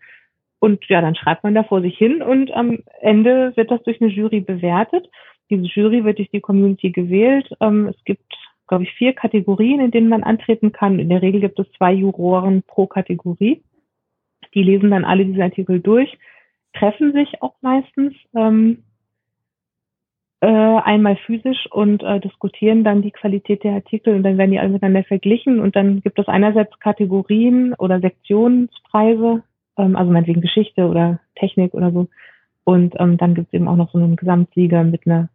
[0.59, 4.00] Und ja, dann schreibt man da vor sich hin und am Ende wird das durch
[4.00, 5.09] eine Jury bewertet.
[5.50, 7.50] Diese Jury wird durch die Community gewählt.
[7.61, 8.33] Ähm, es gibt,
[8.66, 10.98] glaube ich, vier Kategorien, in denen man antreten kann.
[10.98, 13.62] In der Regel gibt es zwei Juroren pro Kategorie.
[14.55, 16.16] Die lesen dann alle diese Artikel durch,
[16.72, 18.14] treffen sich auch meistens.
[18.35, 18.85] Ähm,
[20.44, 24.59] äh, einmal physisch und äh, diskutieren dann die Qualität der Artikel und dann werden die
[24.59, 29.42] alle miteinander verglichen und dann gibt es einerseits Kategorien oder Sektionspreise,
[29.78, 32.09] ähm, also meinetwegen Geschichte oder Technik oder so.
[32.64, 35.30] Und ähm, dann gibt es eben auch noch so einen Gesamtsieger mit einer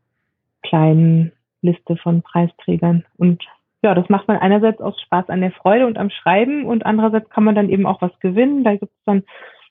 [0.62, 1.32] kleinen
[1.63, 3.04] Liste von Preisträgern.
[3.17, 3.43] Und
[3.82, 7.32] ja, das macht man einerseits aus Spaß an der Freude und am Schreiben und andererseits
[7.32, 8.63] kann man dann eben auch was gewinnen.
[8.63, 9.24] Da gibt es dann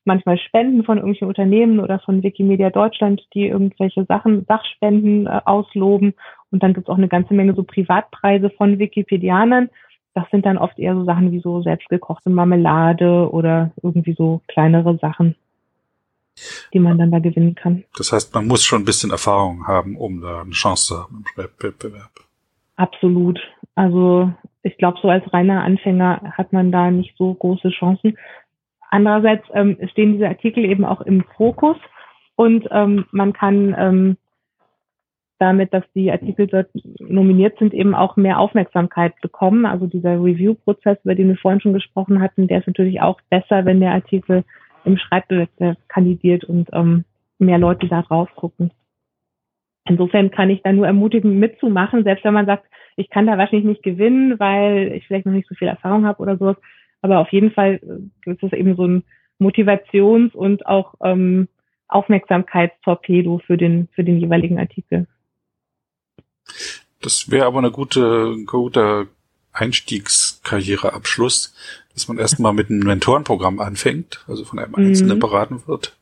[0.04, 6.14] manchmal Spenden von irgendwelchen Unternehmen oder von Wikimedia Deutschland, die irgendwelche Sachen, Sachspenden äh, ausloben.
[6.50, 9.68] Und dann gibt es auch eine ganze Menge so Privatpreise von Wikipedianern.
[10.14, 14.98] Das sind dann oft eher so Sachen wie so selbstgekochte Marmelade oder irgendwie so kleinere
[14.98, 15.36] Sachen,
[16.72, 17.84] die man dann da gewinnen kann.
[17.96, 21.24] Das heißt, man muss schon ein bisschen Erfahrung haben, um da eine Chance zu haben
[21.36, 22.10] im Wettbewerb.
[22.76, 23.38] Absolut.
[23.74, 24.32] Also
[24.62, 28.16] ich glaube, so als reiner Anfänger hat man da nicht so große Chancen.
[28.90, 31.76] Andererseits ähm, stehen diese Artikel eben auch im Fokus
[32.36, 34.16] und ähm, man kann ähm,
[35.38, 39.66] damit, dass die Artikel dort nominiert sind, eben auch mehr Aufmerksamkeit bekommen.
[39.66, 43.64] Also dieser Review-Prozess, über den wir vorhin schon gesprochen hatten, der ist natürlich auch besser,
[43.64, 44.44] wenn der Artikel
[44.84, 47.04] im Schreibwettbewerb kandidiert und ähm,
[47.38, 48.72] mehr Leute da drauf gucken.
[49.88, 52.64] Insofern kann ich da nur ermutigen, mitzumachen, selbst wenn man sagt,
[52.96, 56.20] ich kann da wahrscheinlich nicht gewinnen, weil ich vielleicht noch nicht so viel Erfahrung habe
[56.20, 56.56] oder sowas.
[57.00, 59.04] Aber auf jeden Fall äh, ist es eben so ein
[59.38, 61.48] Motivations- und auch ähm,
[61.88, 65.06] Aufmerksamkeitstorpedo für den, für den jeweiligen Artikel.
[67.00, 69.06] Das wäre aber eine gute, guter
[69.52, 71.54] Einstiegskarriereabschluss,
[71.94, 75.20] dass man erstmal mit einem Mentorenprogramm anfängt, also von einem Einzelnen mhm.
[75.20, 75.96] beraten wird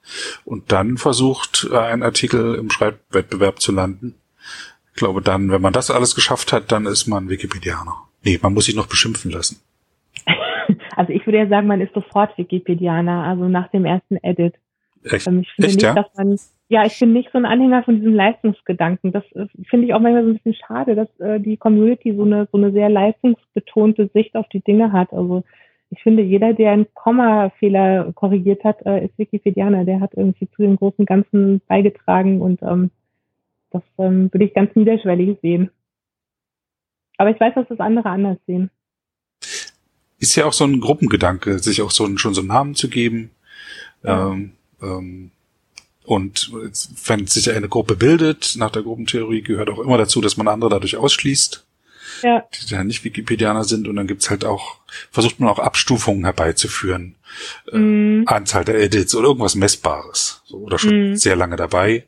[0.44, 4.14] und dann versucht, einen Artikel im Schreibwettbewerb zu landen.
[4.90, 8.02] Ich glaube dann, wenn man das alles geschafft hat, dann ist man Wikipedianer.
[8.22, 9.61] Nee, man muss sich noch beschimpfen lassen.
[10.96, 14.55] Also ich würde ja sagen, man ist sofort Wikipedianer, also nach dem ersten Edit.
[15.05, 15.26] Echt?
[15.26, 15.94] Ähm, ich finde Echt, nicht, ja?
[15.94, 19.12] dass man, ja, ich bin nicht so ein Anhänger von diesem Leistungsgedanken.
[19.12, 22.24] Das äh, finde ich auch manchmal so ein bisschen schade, dass äh, die Community so
[22.24, 25.12] eine, so eine sehr leistungsbetonte Sicht auf die Dinge hat.
[25.12, 25.44] Also
[25.90, 29.85] ich finde, jeder, der einen Kommafehler korrigiert hat, äh, ist Wikipedianer.
[29.85, 32.90] Der hat irgendwie zu dem großen Ganzen beigetragen und ähm,
[33.70, 35.70] das ähm, würde ich ganz niederschwellig sehen.
[37.18, 38.70] Aber ich weiß, dass das andere anders sehen.
[40.18, 42.88] Ist ja auch so ein Gruppengedanke, sich auch so ein, schon so einen Namen zu
[42.88, 43.31] geben.
[44.02, 44.31] Ja.
[44.31, 44.52] Ähm,
[44.83, 45.31] ähm,
[46.05, 46.52] und
[47.05, 50.70] wenn sich eine Gruppe bildet, nach der Gruppentheorie gehört auch immer dazu, dass man andere
[50.70, 51.66] dadurch ausschließt
[52.22, 52.44] ja.
[52.55, 54.76] die da nicht Wikipedianer sind und dann gibt's halt auch,
[55.11, 57.16] versucht man auch Abstufungen herbeizuführen.
[57.72, 58.24] Äh, mm.
[58.26, 60.42] Anzahl der Edits oder irgendwas Messbares.
[60.46, 61.16] So, oder schon mm.
[61.16, 62.07] sehr lange dabei.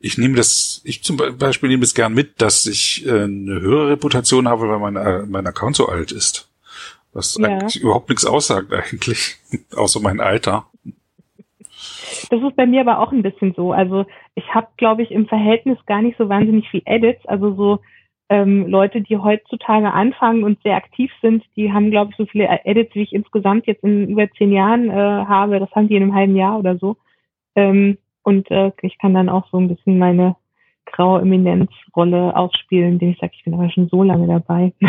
[0.00, 3.90] Ich nehme das, ich zum Beispiel nehme es gern mit, dass ich äh, eine höhere
[3.90, 6.48] Reputation habe, weil mein, äh, mein Account so alt ist.
[7.14, 7.48] Was ja.
[7.48, 9.36] eigentlich überhaupt nichts aussagt eigentlich,
[9.76, 10.66] außer mein Alter.
[12.30, 13.72] Das ist bei mir aber auch ein bisschen so.
[13.72, 17.24] Also ich habe, glaube ich, im Verhältnis gar nicht so wahnsinnig viel Edits.
[17.26, 17.78] Also so
[18.28, 22.48] ähm, Leute, die heutzutage anfangen und sehr aktiv sind, die haben, glaube ich, so viele
[22.64, 25.60] Edits, wie ich insgesamt jetzt in über zehn Jahren äh, habe.
[25.60, 26.96] Das haben die in einem halben Jahr oder so.
[27.54, 30.36] Ähm, und äh, ich kann dann auch so ein bisschen meine
[30.86, 34.72] graue Eminenzrolle ausspielen, indem ich sage, ich bin aber schon so lange dabei.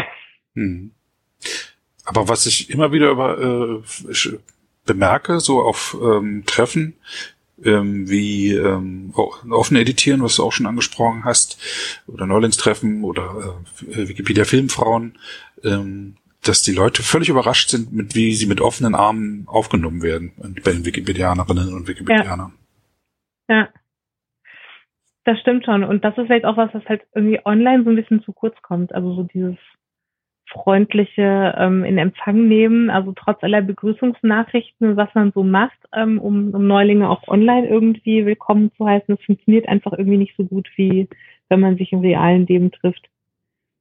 [0.58, 0.94] Hm.
[2.06, 4.38] Aber was ich immer wieder über, äh,
[4.86, 6.96] bemerke, so auf ähm, Treffen,
[7.63, 11.58] ähm, wie ähm, offen editieren, was du auch schon angesprochen hast,
[12.08, 15.18] oder Neulingstreffen oder äh, Wikipedia Filmfrauen,
[15.63, 20.34] ähm, dass die Leute völlig überrascht sind, mit wie sie mit offenen Armen aufgenommen werden
[20.63, 22.54] bei den Wikipedianerinnen und Wikipedianern.
[23.50, 23.56] Ja.
[23.56, 23.70] ja.
[25.24, 25.84] Das stimmt schon.
[25.84, 28.56] Und das ist vielleicht auch was, was halt irgendwie online so ein bisschen zu kurz
[28.62, 28.94] kommt.
[28.94, 29.58] Also so dieses
[30.47, 36.53] freundliche ähm, in Empfang nehmen, also trotz aller Begrüßungsnachrichten, was man so macht, ähm, um,
[36.53, 40.69] um Neulinge auch online irgendwie willkommen zu heißen, das funktioniert einfach irgendwie nicht so gut,
[40.75, 41.08] wie
[41.49, 43.08] wenn man sich im realen Leben trifft.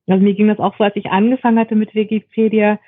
[0.07, 2.79] Also mir ging das auch so, als ich angefangen hatte mit Wikipedia,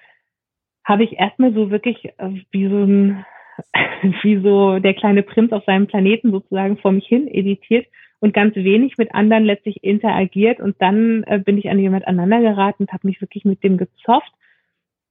[0.84, 3.24] habe ich erstmal so wirklich äh, wie so ein,
[4.22, 7.86] wie so der kleine Prinz auf seinem Planeten sozusagen vor mich hin editiert
[8.20, 12.50] und ganz wenig mit anderen letztlich interagiert und dann äh, bin ich an jemand aneinander
[12.50, 14.33] geraten und habe mich wirklich mit dem gezofft.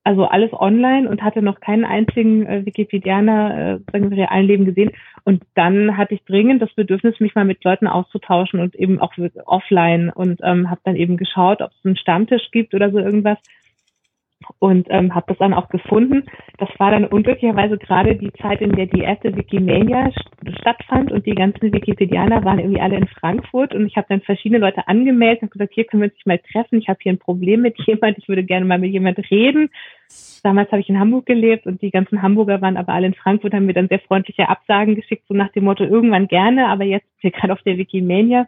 [0.04, 4.91] Also alles online und hatte noch keinen einzigen äh, Wikipedianer äh, im realen Leben gesehen.
[5.24, 9.13] Und dann hatte ich dringend das Bedürfnis, mich mal mit Leuten auszutauschen und eben auch
[9.46, 13.39] offline und ähm, habe dann eben geschaut, ob es einen Stammtisch gibt oder so irgendwas
[14.60, 16.24] und ähm, habe das dann auch gefunden.
[16.58, 20.12] Das war dann unglücklicherweise gerade die Zeit, in der die erste Wikimania
[20.60, 24.60] stattfand und die ganzen Wikipedianer waren irgendwie alle in Frankfurt und ich habe dann verschiedene
[24.60, 26.80] Leute angemeldet und gesagt, hier können wir uns mal treffen.
[26.80, 29.69] Ich habe hier ein Problem mit jemand, ich würde gerne mal mit jemand reden.
[30.43, 33.54] Damals habe ich in Hamburg gelebt und die ganzen Hamburger waren aber alle in Frankfurt,
[33.54, 37.08] haben mir dann sehr freundliche Absagen geschickt, so nach dem Motto, irgendwann gerne, aber jetzt
[37.21, 38.48] sind wir gerade auf der Wikimania.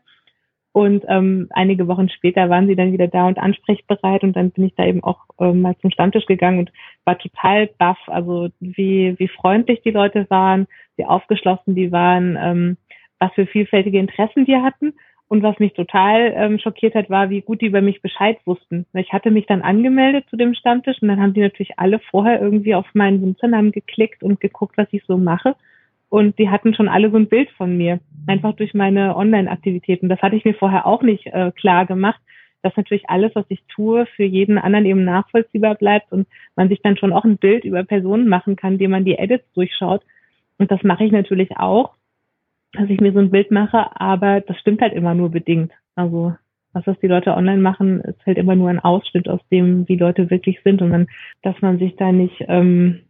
[0.77, 4.63] Und ähm, einige Wochen später waren sie dann wieder da und ansprechbereit und dann bin
[4.65, 6.71] ich da eben auch ähm, mal zum Stammtisch gegangen und
[7.03, 12.77] war total baff, also wie, wie freundlich die Leute waren, wie aufgeschlossen die waren, ähm,
[13.17, 14.93] was für vielfältige Interessen die hatten.
[15.27, 18.85] Und was mich total ähm, schockiert hat, war, wie gut die über mich Bescheid wussten.
[18.93, 22.39] Ich hatte mich dann angemeldet zu dem Stammtisch und dann haben die natürlich alle vorher
[22.39, 25.55] irgendwie auf meinen Benutzernamen geklickt und geguckt, was ich so mache.
[26.09, 30.09] Und die hatten schon alle so ein Bild von mir, einfach durch meine Online-Aktivitäten.
[30.09, 32.19] Das hatte ich mir vorher auch nicht äh, klar gemacht,
[32.63, 36.81] dass natürlich alles, was ich tue, für jeden anderen eben nachvollziehbar bleibt und man sich
[36.81, 40.01] dann schon auch ein Bild über Personen machen kann, indem man die Edits durchschaut.
[40.57, 41.93] Und das mache ich natürlich auch,
[42.73, 45.71] dass ich mir so ein Bild mache, aber das stimmt halt immer nur bedingt.
[45.95, 46.35] Also
[46.73, 49.95] was das die Leute online machen, ist halt immer nur ein Ausschnitt aus dem, wie
[49.95, 51.07] Leute wirklich sind und dann,
[51.41, 53.01] dass man sich da nicht ähm,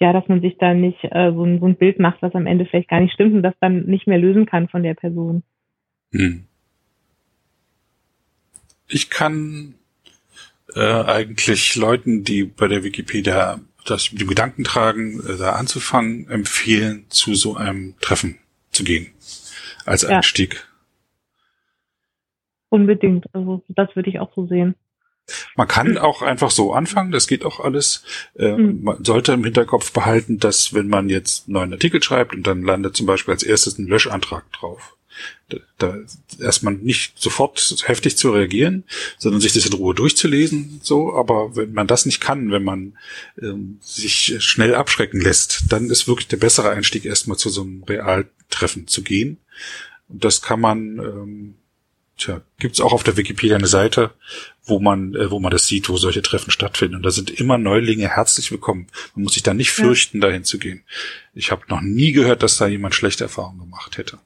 [0.00, 2.46] ja, dass man sich da nicht äh, so, ein, so ein Bild macht, was am
[2.46, 5.42] Ende vielleicht gar nicht stimmt und das dann nicht mehr lösen kann von der Person.
[6.12, 6.46] Hm.
[8.88, 9.74] Ich kann
[10.74, 16.28] äh, eigentlich Leuten, die bei der Wikipedia das mit dem Gedanken tragen, äh, da anzufangen,
[16.30, 18.38] empfehlen, zu so einem Treffen
[18.70, 19.08] zu gehen
[19.84, 20.54] als Einstieg.
[20.54, 20.60] Ja.
[22.70, 23.26] Unbedingt.
[23.34, 24.74] Also das würde ich auch so sehen.
[25.56, 28.02] Man kann auch einfach so anfangen, das geht auch alles.
[28.38, 28.82] Äh, mhm.
[28.82, 32.62] Man sollte im Hinterkopf behalten, dass wenn man jetzt einen neuen Artikel schreibt und dann
[32.62, 34.96] landet zum Beispiel als erstes ein Löschantrag drauf,
[35.48, 35.98] da, da
[36.38, 38.84] erstmal nicht sofort heftig zu reagieren,
[39.18, 41.14] sondern sich das in Ruhe durchzulesen, so.
[41.14, 42.98] Aber wenn man das nicht kann, wenn man
[43.40, 47.82] ähm, sich schnell abschrecken lässt, dann ist wirklich der bessere Einstieg erstmal zu so einem
[47.84, 49.38] Realtreffen zu gehen.
[50.08, 51.54] Und das kann man ähm,
[52.20, 54.10] Tja, gibt's auch auf der Wikipedia eine Seite,
[54.66, 56.96] wo man, äh, wo man das sieht, wo solche Treffen stattfinden.
[56.96, 58.88] Und da sind immer Neulinge herzlich willkommen.
[59.14, 60.28] Man muss sich da nicht fürchten, ja.
[60.28, 60.82] dahin zu gehen.
[61.32, 64.18] Ich habe noch nie gehört, dass da jemand schlechte Erfahrungen gemacht hätte.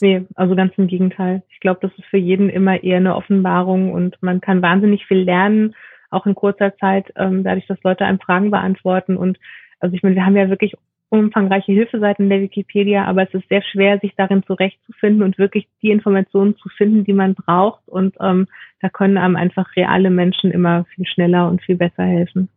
[0.00, 1.42] Nee, also ganz im Gegenteil.
[1.50, 5.18] Ich glaube, das ist für jeden immer eher eine Offenbarung und man kann wahnsinnig viel
[5.18, 5.74] lernen,
[6.10, 9.16] auch in kurzer Zeit, ähm, dadurch, dass Leute einem Fragen beantworten.
[9.16, 9.36] Und
[9.80, 10.76] also ich meine, wir haben ja wirklich
[11.10, 15.90] umfangreiche Hilfeseiten der Wikipedia, aber es ist sehr schwer, sich darin zurechtzufinden und wirklich die
[15.90, 17.86] Informationen zu finden, die man braucht.
[17.86, 18.46] Und ähm,
[18.80, 22.48] da können einem einfach reale Menschen immer viel schneller und viel besser helfen.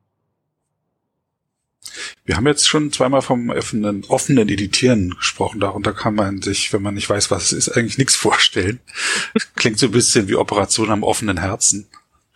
[2.25, 5.59] Wir haben jetzt schon zweimal vom offenen, offenen Editieren gesprochen.
[5.59, 8.79] Darunter kann man sich, wenn man nicht weiß, was es ist, eigentlich nichts vorstellen.
[9.55, 11.87] Klingt so ein bisschen wie Operation am offenen Herzen.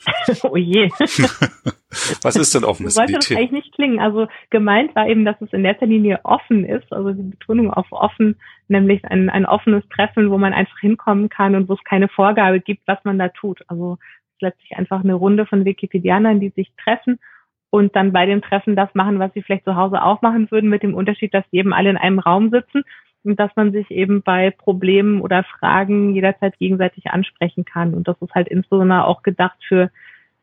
[0.44, 0.90] oh je.
[2.22, 4.00] Was ist denn offenes so sollte das eigentlich nicht klingen.
[4.00, 7.92] Also gemeint war eben, dass es in erster Linie offen ist, also die Betonung auf
[7.92, 8.36] offen,
[8.68, 12.60] nämlich ein, ein offenes Treffen, wo man einfach hinkommen kann und wo es keine Vorgabe
[12.60, 13.62] gibt, was man da tut.
[13.68, 17.20] Also es ist letztlich einfach eine Runde von Wikipedianern, die sich treffen
[17.70, 20.70] und dann bei dem Treffen das machen, was sie vielleicht zu Hause auch machen würden,
[20.70, 22.84] mit dem Unterschied, dass sie eben alle in einem Raum sitzen
[23.26, 27.94] dass man sich eben bei Problemen oder Fragen jederzeit gegenseitig ansprechen kann.
[27.94, 29.90] Und das ist halt insbesondere auch gedacht für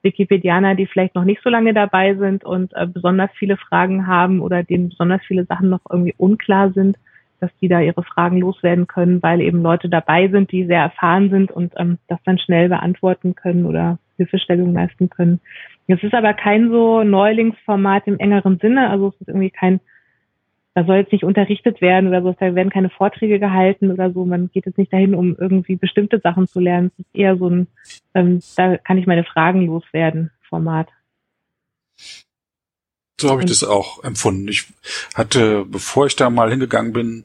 [0.03, 4.41] Wikipedianer, die vielleicht noch nicht so lange dabei sind und äh, besonders viele Fragen haben
[4.41, 6.97] oder denen besonders viele Sachen noch irgendwie unklar sind,
[7.41, 11.31] dass die da ihre Fragen loswerden können, weil eben Leute dabei sind, die sehr erfahren
[11.31, 15.41] sind und ähm, das dann schnell beantworten können oder Hilfestellung leisten können.
[15.89, 19.81] Es ist aber kein so Neulingsformat im engeren Sinne, also es ist irgendwie kein
[20.75, 24.25] da soll jetzt nicht unterrichtet werden oder so, da werden keine Vorträge gehalten oder so.
[24.25, 26.91] Man geht jetzt nicht dahin, um irgendwie bestimmte Sachen zu lernen.
[26.95, 27.67] Es ist eher so ein,
[28.15, 30.89] ähm, da kann ich meine Fragen loswerden, Format.
[33.23, 34.49] So habe ich das auch empfunden.
[34.49, 34.65] Ich
[35.15, 37.25] hatte, bevor ich da mal hingegangen bin,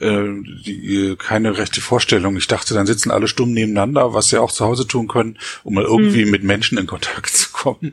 [0.00, 0.24] äh,
[0.64, 2.38] die, keine rechte Vorstellung.
[2.38, 5.74] Ich dachte, dann sitzen alle stumm nebeneinander, was sie auch zu Hause tun können, um
[5.74, 6.30] mal irgendwie mhm.
[6.30, 7.92] mit Menschen in Kontakt zu kommen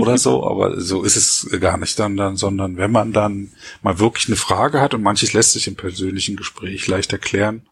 [0.00, 0.46] oder so.
[0.46, 3.50] Aber so ist es gar nicht dann, dann, sondern wenn man dann
[3.82, 7.66] mal wirklich eine Frage hat und manches lässt sich im persönlichen Gespräch leicht erklären,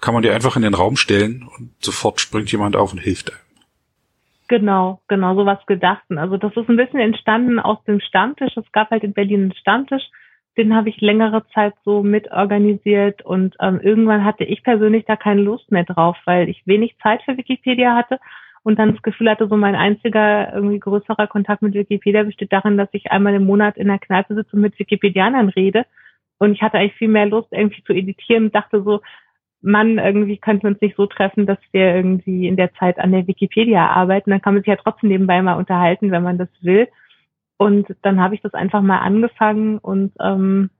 [0.00, 3.30] kann man die einfach in den Raum stellen und sofort springt jemand auf und hilft
[3.30, 3.43] einem.
[4.48, 6.18] Genau, genau, sowas gedachten.
[6.18, 8.56] Also das ist ein bisschen entstanden aus dem Stammtisch.
[8.56, 10.02] Es gab halt in Berlin einen Stammtisch,
[10.56, 15.40] den habe ich längere Zeit so mitorganisiert und ähm, irgendwann hatte ich persönlich da keine
[15.40, 18.20] Lust mehr drauf, weil ich wenig Zeit für Wikipedia hatte
[18.62, 22.76] und dann das Gefühl hatte, so mein einziger irgendwie größerer Kontakt mit Wikipedia besteht darin,
[22.76, 25.86] dass ich einmal im Monat in der Kneipe sitze und mit Wikipedianern rede.
[26.38, 29.00] Und ich hatte eigentlich viel mehr Lust, irgendwie zu editieren und dachte so,
[29.64, 33.12] Mann, irgendwie könnten wir uns nicht so treffen, dass wir irgendwie in der Zeit an
[33.12, 34.30] der Wikipedia arbeiten.
[34.30, 36.86] Dann kann man sich ja trotzdem nebenbei mal unterhalten, wenn man das will.
[37.56, 40.70] Und dann habe ich das einfach mal angefangen und ähm,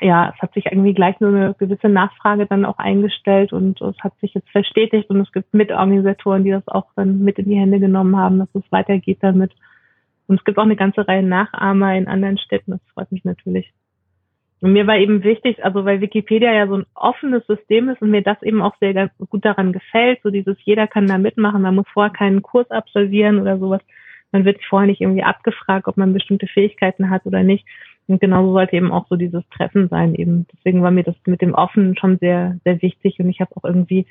[0.00, 3.98] ja, es hat sich irgendwie gleich nur eine gewisse Nachfrage dann auch eingestellt und es
[3.98, 7.58] hat sich jetzt verstetigt und es gibt Mitorganisatoren, die das auch dann mit in die
[7.58, 9.52] Hände genommen haben, dass es weitergeht damit.
[10.28, 13.72] Und es gibt auch eine ganze Reihe Nachahmer in anderen Städten, das freut mich natürlich.
[14.60, 18.10] Und mir war eben wichtig, also weil Wikipedia ja so ein offenes System ist und
[18.10, 21.74] mir das eben auch sehr gut daran gefällt, so dieses jeder kann da mitmachen, man
[21.74, 23.80] muss vorher keinen Kurs absolvieren oder sowas.
[24.32, 27.66] Man wird vorher nicht irgendwie abgefragt, ob man bestimmte Fähigkeiten hat oder nicht.
[28.06, 30.46] Und genauso sollte eben auch so dieses Treffen sein eben.
[30.52, 33.64] Deswegen war mir das mit dem Offenen schon sehr, sehr wichtig und ich habe auch
[33.64, 34.06] irgendwie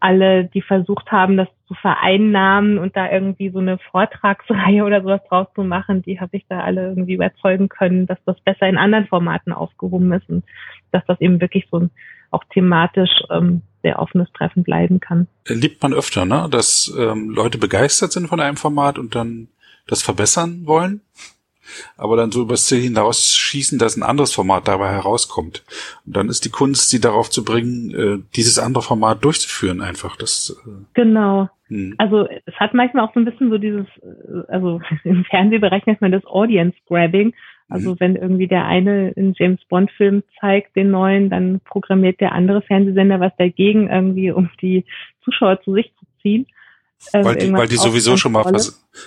[0.00, 5.20] alle, die versucht haben, das zu vereinnahmen und da irgendwie so eine Vortragsreihe oder sowas
[5.28, 8.76] draus zu machen, die habe ich da alle irgendwie überzeugen können, dass das besser in
[8.76, 10.44] anderen Formaten aufgehoben ist und
[10.92, 11.90] dass das eben wirklich so ein
[12.30, 15.28] auch thematisch ähm, sehr offenes Treffen bleiben kann.
[15.46, 16.48] Liebt man öfter, ne?
[16.50, 19.48] Dass ähm, Leute begeistert sind von einem Format und dann
[19.86, 21.00] das verbessern wollen?
[21.96, 25.64] Aber dann so übers Ziel hinausschießen, dass ein anderes Format dabei herauskommt.
[26.04, 30.16] Und dann ist die Kunst, sie darauf zu bringen, äh, dieses andere Format durchzuführen, einfach.
[30.16, 31.48] Das, äh, genau.
[31.68, 31.94] Hm.
[31.98, 36.00] Also es hat manchmal auch so ein bisschen so dieses, äh, also im Fernsehbereich nennt
[36.00, 37.34] man das Audience Grabbing.
[37.68, 37.96] Also mhm.
[38.00, 42.62] wenn irgendwie der eine einen James Bond Film zeigt, den neuen, dann programmiert der andere
[42.62, 44.84] Fernsehsender was dagegen irgendwie, um die
[45.24, 46.46] Zuschauer zu sich zu ziehen.
[47.12, 48.44] Ähm, weil die, weil die sowieso schon mal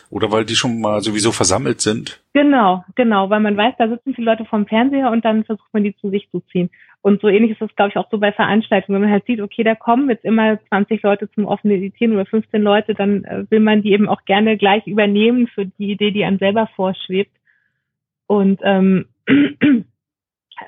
[0.10, 2.21] oder weil die schon mal sowieso versammelt sind.
[2.34, 5.84] Genau, genau, weil man weiß, da sitzen viele Leute vom Fernseher und dann versucht man
[5.84, 6.69] die zu sich zu ziehen.
[7.02, 8.95] Und so ähnlich ist das, glaube ich, auch so bei Veranstaltungen.
[8.95, 12.25] Wenn man halt sieht, okay, da kommen jetzt immer 20 Leute zum offenen Editieren oder
[12.25, 16.12] 15 Leute, dann äh, will man die eben auch gerne gleich übernehmen für die Idee,
[16.12, 17.32] die einem selber vorschwebt.
[18.28, 19.06] Und ähm,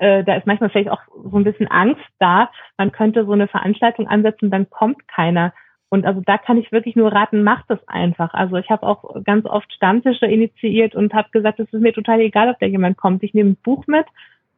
[0.00, 2.50] äh, da ist manchmal vielleicht auch so ein bisschen Angst da.
[2.78, 5.52] Man könnte so eine Veranstaltung ansetzen, dann kommt keiner.
[5.92, 8.32] Und also da kann ich wirklich nur raten, macht es einfach.
[8.32, 12.18] Also ich habe auch ganz oft Stammtische initiiert und habe gesagt, es ist mir total
[12.20, 13.22] egal, ob da jemand kommt.
[13.22, 14.06] Ich nehme ein Buch mit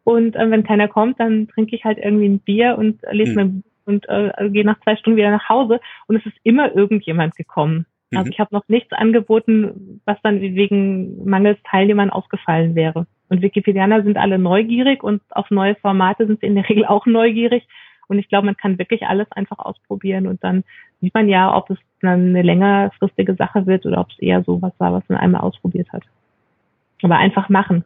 [0.04, 3.32] und äh, wenn keiner kommt, dann trinke ich halt irgendwie ein Bier und äh, lese
[3.32, 3.36] mhm.
[3.36, 5.80] mein Buch und äh, gehe nach zwei Stunden wieder nach Hause.
[6.06, 7.86] Und es ist immer irgendjemand gekommen.
[8.12, 8.18] Mhm.
[8.18, 13.08] Also ich habe noch nichts angeboten, was dann wegen mangels Teilnehmern ausgefallen wäre.
[13.28, 17.06] Und Wikipedianer sind alle neugierig und auf neue Formate sind sie in der Regel auch
[17.06, 17.66] neugierig.
[18.08, 20.64] Und ich glaube, man kann wirklich alles einfach ausprobieren und dann
[21.00, 24.60] sieht man ja, ob es dann eine längerfristige Sache wird oder ob es eher so
[24.62, 26.02] was war, was man einmal ausprobiert hat.
[27.02, 27.84] Aber einfach machen.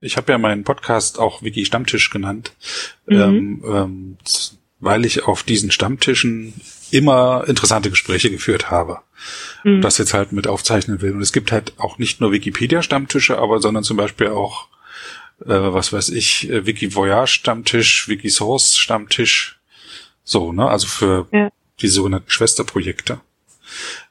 [0.00, 2.54] Ich habe ja meinen Podcast auch Wiki Stammtisch genannt.
[3.06, 3.16] Mhm.
[3.16, 4.16] Ähm, ähm,
[4.82, 6.54] weil ich auf diesen Stammtischen
[6.90, 8.98] immer interessante Gespräche geführt habe.
[9.62, 9.80] Mhm.
[9.80, 11.12] Das jetzt halt mit aufzeichnen will.
[11.12, 14.66] Und es gibt halt auch nicht nur Wikipedia-Stammtische, aber sondern zum Beispiel auch,
[15.44, 19.60] was weiß ich, äh, Wiki-Voyage-Stammtisch, Wikisource-Stammtisch.
[20.24, 20.68] So, ne?
[20.68, 21.50] Also für ja.
[21.80, 23.20] die sogenannten Schwesterprojekte.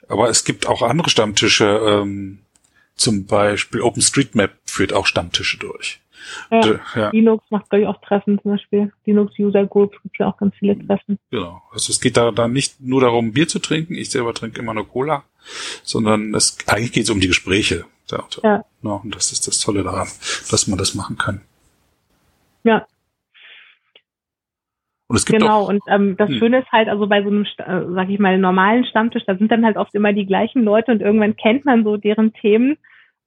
[0.07, 2.39] Aber es gibt auch andere Stammtische, ähm,
[2.95, 6.01] zum Beispiel OpenStreetMap führt auch Stammtische durch.
[6.51, 7.09] Ja, ja.
[7.11, 8.91] Linux macht, glaube ich, auch Treffen zum Beispiel.
[9.05, 11.17] Linux User Group gibt ja auch ganz viele Treffen.
[11.31, 11.61] Genau.
[11.71, 13.95] Also es geht da dann nicht nur darum, Bier zu trinken.
[13.95, 15.23] Ich selber trinke immer nur Cola,
[15.83, 17.85] sondern es, eigentlich geht es um die Gespräche.
[18.11, 18.63] Ja.
[18.81, 18.91] ja.
[18.91, 20.07] Und das ist das Tolle daran,
[20.49, 21.41] dass man das machen kann.
[22.63, 22.85] Ja.
[25.07, 26.37] Und es gibt genau, auch, und ähm, das hm.
[26.39, 29.51] Schöne ist halt, also bei so einem, äh, sag ich mal, normalen Stammtisch, da sind
[29.51, 32.77] dann halt oft immer die gleichen Leute und irgendwann kennt man so deren Themen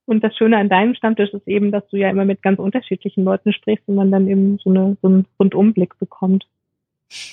[0.06, 3.24] und das Schöne an deinem Stammtisch ist eben, dass du ja immer mit ganz unterschiedlichen
[3.24, 6.46] Leuten sprichst und man dann eben so, eine, so einen Rundumblick bekommt.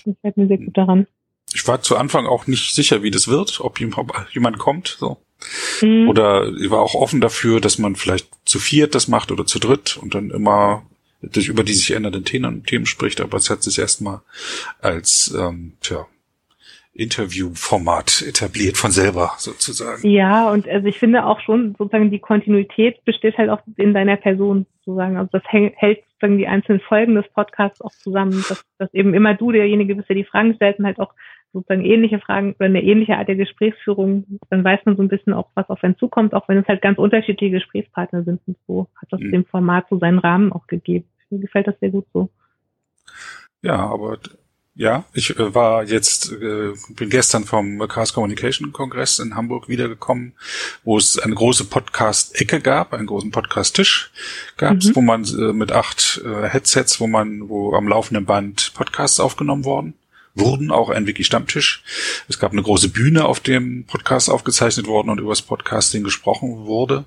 [0.06, 1.08] Das fällt mir sehr gut daran.
[1.54, 5.18] Ich war zu Anfang auch nicht sicher, wie das wird, ob jemand kommt, so.
[5.82, 6.10] Mhm.
[6.10, 9.60] Oder ich war auch offen dafür, dass man vielleicht zu viert das macht oder zu
[9.60, 10.84] dritt und dann immer
[11.22, 14.22] durch über die sich ändernden Themen, Themen spricht, aber es hat sich erstmal
[14.82, 16.08] als ähm, tja,
[16.94, 20.06] Interviewformat etabliert von selber sozusagen.
[20.08, 24.18] Ja, und also ich finde auch schon sozusagen die Kontinuität besteht halt auch in deiner
[24.18, 25.16] Person sozusagen.
[25.16, 29.36] Also das hält sozusagen die einzelnen Folgen des Podcasts auch zusammen, dass, dass eben immer
[29.36, 31.14] du derjenige bist, der die Fragen stellt und halt auch
[31.54, 35.34] sozusagen ähnliche Fragen oder eine ähnliche Art der Gesprächsführung, dann weiß man so ein bisschen
[35.34, 38.88] auch, was auf einen zukommt, auch wenn es halt ganz unterschiedliche Gesprächspartner sind und so
[38.96, 39.32] hat das mhm.
[39.32, 41.06] dem Format so seinen Rahmen auch gegeben.
[41.30, 42.30] Mir gefällt das sehr gut so.
[43.62, 44.18] Ja, aber
[44.74, 50.34] ja, ich äh, war jetzt, äh, bin gestern vom Chaos Communication Kongress in Hamburg wiedergekommen,
[50.84, 54.12] wo es eine große Podcast-Ecke gab, einen großen Podcast-Tisch
[54.58, 54.96] gab mhm.
[54.96, 59.66] wo man äh, mit acht äh, Headsets, wo man, wo am laufenden Band Podcasts aufgenommen
[59.66, 59.94] worden
[60.36, 61.84] wurden, auch ein Wiki-Stammtisch.
[62.28, 66.66] Es gab eine große Bühne, auf dem Podcast aufgezeichnet worden und über das Podcasting gesprochen
[66.66, 67.06] wurde.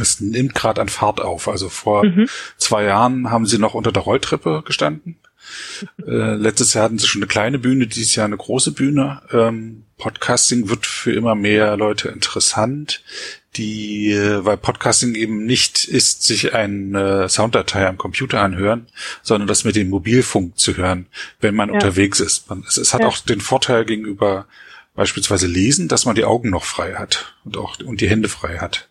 [0.00, 1.48] Es nimmt gerade an Fahrt auf.
[1.48, 2.28] Also vor mhm.
[2.56, 5.16] zwei Jahren haben sie noch unter der Rolltreppe gestanden
[6.06, 9.22] äh, letztes Jahr hatten sie schon eine kleine Bühne, dieses Jahr eine große Bühne.
[9.32, 13.02] Ähm, Podcasting wird für immer mehr Leute interessant,
[13.56, 18.86] die, äh, weil Podcasting eben nicht ist, sich eine Sounddatei am Computer anhören,
[19.22, 21.06] sondern das mit dem Mobilfunk zu hören,
[21.40, 21.74] wenn man ja.
[21.74, 22.48] unterwegs ist.
[22.48, 23.08] Man, es, es, hat ja.
[23.08, 24.46] auch den Vorteil gegenüber
[24.94, 28.58] beispielsweise Lesen, dass man die Augen noch frei hat und auch und die Hände frei
[28.58, 28.88] hat.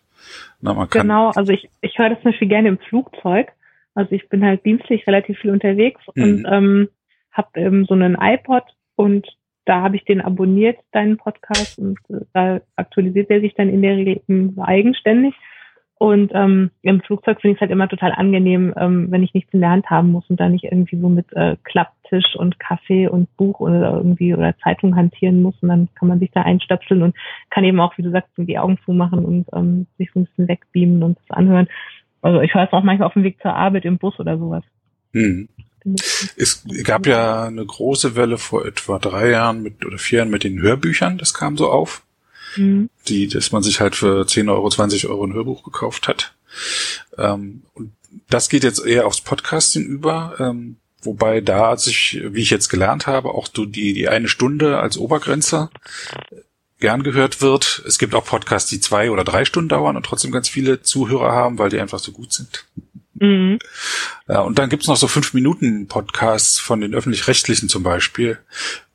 [0.60, 3.48] Na, genau, also ich, ich höre das zum Beispiel gerne im Flugzeug
[3.94, 6.22] also ich bin halt dienstlich relativ viel unterwegs mhm.
[6.22, 6.88] und ähm,
[7.32, 8.64] habe ähm, so einen iPod
[8.96, 9.26] und
[9.64, 13.82] da habe ich den abonniert, deinen Podcast, und äh, da aktualisiert er sich dann in
[13.82, 14.20] der Regel
[14.58, 15.34] eigenständig.
[16.02, 19.52] Und ähm, im Flugzeug finde ich es halt immer total angenehm, ähm, wenn ich nichts
[19.52, 23.60] Hand haben muss und da nicht irgendwie so mit äh, Klapptisch und Kaffee und Buch
[23.60, 25.54] oder irgendwie oder Zeitung hantieren muss.
[25.60, 27.14] Und dann kann man sich da einstöpseln und
[27.50, 30.48] kann eben auch, wie du sagst, die Augen zumachen und ähm, sich so ein bisschen
[30.48, 31.68] wegbeamen und das anhören.
[32.22, 34.64] Also ich höre es auch manchmal auf dem Weg zur Arbeit im Bus oder sowas.
[35.12, 35.50] Hm.
[36.36, 40.44] Es gab ja eine große Welle vor etwa drei Jahren mit oder vier Jahren mit
[40.44, 42.02] den Hörbüchern, das kam so auf.
[42.56, 42.90] Mhm.
[43.08, 46.34] Die, dass man sich halt für 10 Euro, 20 Euro ein Hörbuch gekauft hat.
[47.16, 47.92] Ähm, und
[48.28, 53.06] das geht jetzt eher aufs Podcasting über, ähm, wobei da sich, wie ich jetzt gelernt
[53.06, 55.70] habe, auch du die, die eine Stunde als Obergrenze
[56.80, 57.82] gern gehört wird.
[57.86, 61.32] Es gibt auch Podcasts, die zwei oder drei Stunden dauern und trotzdem ganz viele Zuhörer
[61.32, 62.66] haben, weil die einfach so gut sind.
[63.20, 63.58] Mhm.
[64.28, 68.38] Ja, und dann gibt's noch so fünf Minuten Podcasts von den öffentlich-rechtlichen zum Beispiel.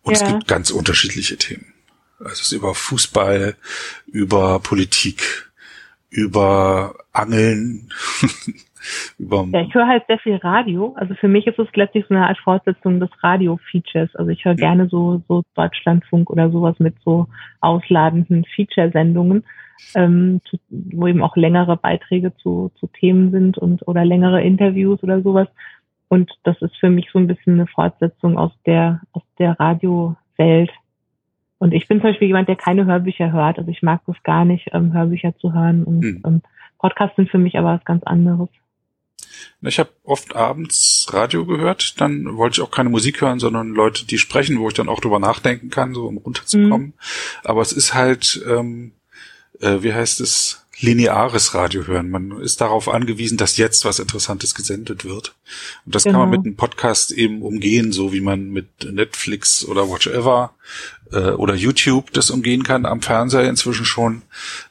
[0.01, 0.21] Und ja.
[0.21, 1.73] es gibt ganz unterschiedliche Themen.
[2.19, 3.55] Also es ist über Fußball,
[4.07, 5.51] über Politik,
[6.09, 7.89] über Angeln,
[9.19, 10.95] über ja, ich höre halt sehr viel Radio.
[10.97, 14.15] Also für mich ist es letztlich so eine Art Fortsetzung des Radio-Features.
[14.15, 17.27] Also ich höre gerne so, so Deutschlandfunk oder sowas mit so
[17.59, 19.43] ausladenden Feature-Sendungen,
[19.93, 25.01] ähm, zu, wo eben auch längere Beiträge zu, zu Themen sind und oder längere Interviews
[25.03, 25.47] oder sowas.
[26.07, 30.71] Und das ist für mich so ein bisschen eine Fortsetzung aus der, aus der Radiowelt.
[31.57, 33.57] Und ich bin zum Beispiel jemand, der keine Hörbücher hört.
[33.57, 35.83] Also ich mag das gar nicht, ähm, Hörbücher zu hören.
[35.83, 36.23] Und hm.
[36.25, 36.41] ähm,
[36.77, 38.49] Podcasts sind für mich aber was ganz anderes.
[39.61, 44.05] Ich habe oft abends Radio gehört, dann wollte ich auch keine Musik hören, sondern Leute,
[44.05, 46.87] die sprechen, wo ich dann auch drüber nachdenken kann, so um runterzukommen.
[46.87, 46.93] Mhm.
[47.43, 48.91] Aber es ist halt, ähm,
[49.61, 52.09] äh, wie heißt es, lineares Radio hören.
[52.09, 55.33] Man ist darauf angewiesen, dass jetzt was Interessantes gesendet wird.
[55.85, 56.19] Und das genau.
[56.19, 56.41] kann man genau.
[56.41, 60.53] mit einem Podcast eben umgehen, so wie man mit Netflix oder whatever
[61.13, 64.23] äh, oder YouTube das umgehen kann am Fernseher inzwischen schon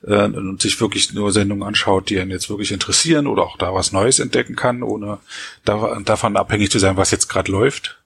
[0.07, 3.72] äh, und sich wirklich nur Sendungen anschaut, die einen jetzt wirklich interessieren oder auch da
[3.72, 5.18] was Neues entdecken kann, ohne
[5.64, 7.99] da, davon abhängig zu sein, was jetzt gerade läuft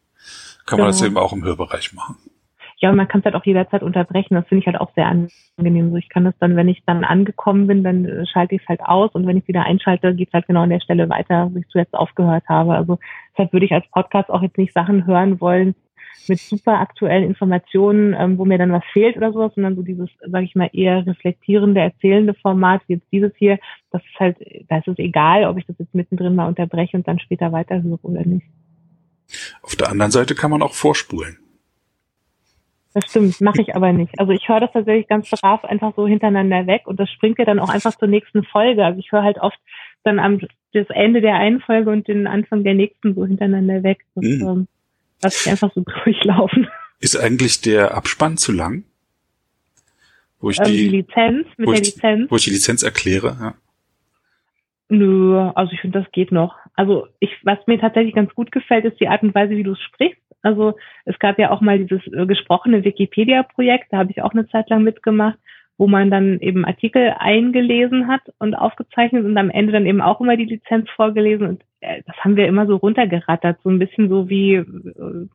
[0.69, 2.17] kann man das eben auch im Hörbereich machen.
[2.81, 4.35] Ja, man kann es halt auch jederzeit unterbrechen.
[4.35, 5.91] Das finde ich halt auch sehr angenehm.
[5.91, 8.69] So, ich kann das dann, wenn ich dann angekommen bin, dann äh, schalte ich es
[8.69, 11.51] halt aus und wenn ich wieder einschalte, geht es halt genau an der Stelle weiter,
[11.53, 12.75] wo ich zuletzt aufgehört habe.
[12.75, 12.99] Also
[13.33, 15.75] deshalb würde ich als Podcast auch jetzt nicht Sachen hören wollen
[16.29, 20.09] mit super aktuellen Informationen, ähm, wo mir dann was fehlt oder sowas, sondern so dieses,
[20.21, 23.59] sage ich mal, eher reflektierende, erzählende Format, wie jetzt dieses hier,
[23.91, 24.37] das ist halt,
[24.69, 27.99] da ist es egal, ob ich das jetzt mittendrin mal unterbreche und dann später weiterhöre
[28.03, 28.47] oder nicht.
[29.63, 31.39] Auf der anderen Seite kann man auch vorspulen.
[32.95, 34.19] Das stimmt, mache ich aber nicht.
[34.19, 37.45] Also ich höre das tatsächlich ganz brav einfach so hintereinander weg und das springt ja
[37.45, 38.85] dann auch einfach zur nächsten Folge.
[38.85, 39.59] Also ich höre halt oft
[40.05, 40.41] dann am
[40.73, 44.01] das Ende der einen Folge und den Anfang der nächsten so hintereinander weg.
[44.15, 44.47] Das, mhm.
[44.47, 44.69] ähm,
[45.23, 46.69] lasse ich einfach so durchlaufen.
[47.01, 48.85] Ist eigentlich der Abspann zu lang?
[50.41, 52.31] Wo ich ähm, die, die, Lizenz, mit der ich, Lizenz.
[52.31, 53.55] Wo ich die Lizenz erkläre, ja.
[54.91, 56.57] Nö, also ich finde, das geht noch.
[56.75, 59.73] Also ich, was mir tatsächlich ganz gut gefällt, ist die Art und Weise, wie du
[59.73, 60.23] es sprichst.
[60.43, 60.75] Also
[61.05, 64.71] es gab ja auch mal dieses äh, gesprochene Wikipedia-Projekt, da habe ich auch eine Zeit
[64.71, 65.39] lang mitgemacht,
[65.79, 70.21] wo man dann eben Artikel eingelesen hat und aufgezeichnet und am Ende dann eben auch
[70.21, 74.09] immer die Lizenz vorgelesen und äh, das haben wir immer so runtergerattert, so ein bisschen
[74.09, 74.65] so wie äh,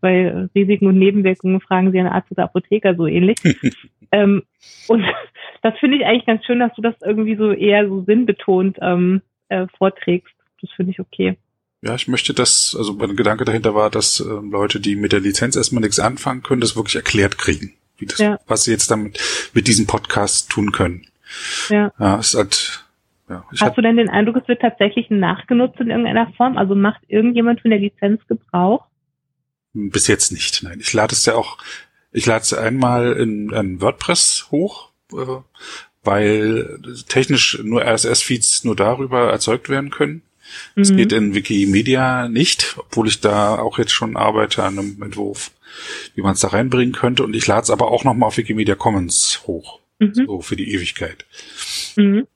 [0.01, 3.37] bei Risiken und Nebenwirkungen fragen Sie einen Arzt oder Apotheker, so ähnlich.
[4.11, 4.43] ähm,
[4.87, 5.05] und
[5.61, 9.21] das finde ich eigentlich ganz schön, dass du das irgendwie so eher so sinnbetont ähm,
[9.47, 10.33] äh, vorträgst.
[10.61, 11.37] Das finde ich okay.
[11.83, 15.19] Ja, ich möchte das, also mein Gedanke dahinter war, dass äh, Leute, die mit der
[15.19, 18.39] Lizenz erstmal nichts anfangen können, das wirklich erklärt kriegen, wie das, ja.
[18.47, 19.19] was sie jetzt damit
[19.53, 21.05] mit diesem Podcast tun können.
[21.69, 21.91] Ja.
[21.99, 22.85] Ja, ist halt.
[23.27, 26.57] Ja, Hast hab, du denn den Eindruck, es wird tatsächlich nachgenutzt in irgendeiner Form?
[26.57, 28.85] Also macht irgendjemand von der Lizenz Gebrauch?
[29.73, 30.63] Bis jetzt nicht.
[30.63, 31.57] Nein, ich lade es ja auch.
[32.13, 35.41] Ich lade es einmal in, in WordPress hoch, äh,
[36.01, 36.79] weil
[37.09, 40.21] technisch nur RSS-Feeds nur darüber erzeugt werden können.
[40.75, 40.97] Es mhm.
[40.97, 45.51] geht in Wikimedia nicht, obwohl ich da auch jetzt schon arbeite an einem Entwurf,
[46.15, 47.23] wie man es da reinbringen könnte.
[47.23, 49.79] Und ich lade es aber auch nochmal auf Wikimedia Commons hoch.
[49.99, 50.13] Mhm.
[50.13, 51.25] So für die Ewigkeit.
[51.95, 52.27] Mhm.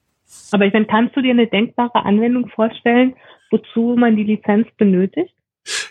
[0.52, 3.16] Aber ich meine, kannst du dir eine denkbare Anwendung vorstellen,
[3.52, 5.34] wozu man die Lizenz benötigt?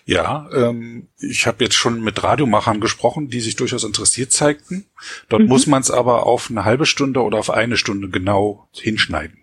[0.07, 4.87] Ja, ähm, ich habe jetzt schon mit Radiomachern gesprochen, die sich durchaus interessiert zeigten.
[5.29, 5.49] Dort mhm.
[5.49, 9.39] muss man es aber auf eine halbe Stunde oder auf eine Stunde genau hinschneiden.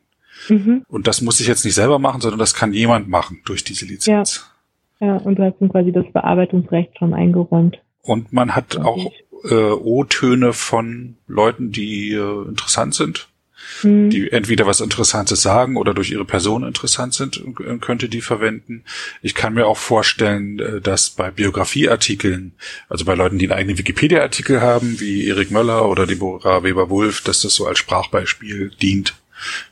[0.50, 0.84] Mhm.
[0.88, 3.86] Und das muss ich jetzt nicht selber machen, sondern das kann jemand machen durch diese
[3.86, 4.46] Lizenz.
[5.00, 7.80] Ja, ja und du hast dann quasi das Bearbeitungsrecht schon eingeräumt.
[8.02, 9.12] Und man hat auch
[9.44, 13.28] äh, O-Töne von Leuten, die äh, interessant sind,
[13.82, 14.10] mhm.
[14.10, 18.84] die entweder was Interessantes sagen oder durch ihre Person interessant sind, äh, könnte die verwenden.
[19.22, 22.54] Ich kann mir auch vorstellen, äh, dass bei Biografieartikeln,
[22.90, 27.42] also bei Leuten, die einen eigenen Wikipedia-Artikel haben, wie Erik Möller oder Deborah Weber-Wulf, dass
[27.42, 29.16] das so als Sprachbeispiel dient.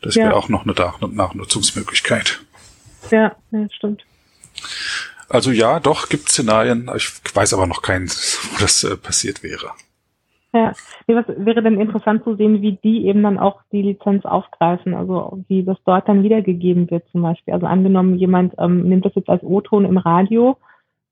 [0.02, 0.26] Das ja.
[0.26, 0.74] wäre auch noch eine
[1.14, 2.42] Nachnutzungsmöglichkeit.
[3.10, 4.04] Ja, ja, stimmt.
[5.30, 6.90] Also ja, doch, gibt Szenarien.
[6.96, 9.72] Ich weiß aber noch keinen, wo das äh, passiert wäre.
[10.54, 10.74] Ja,
[11.08, 14.94] nee, was wäre denn interessant zu sehen, wie die eben dann auch die Lizenz aufgreifen,
[14.94, 17.54] also wie das dort dann wiedergegeben wird zum Beispiel.
[17.54, 20.58] Also angenommen, jemand ähm, nimmt das jetzt als O-Ton im Radio,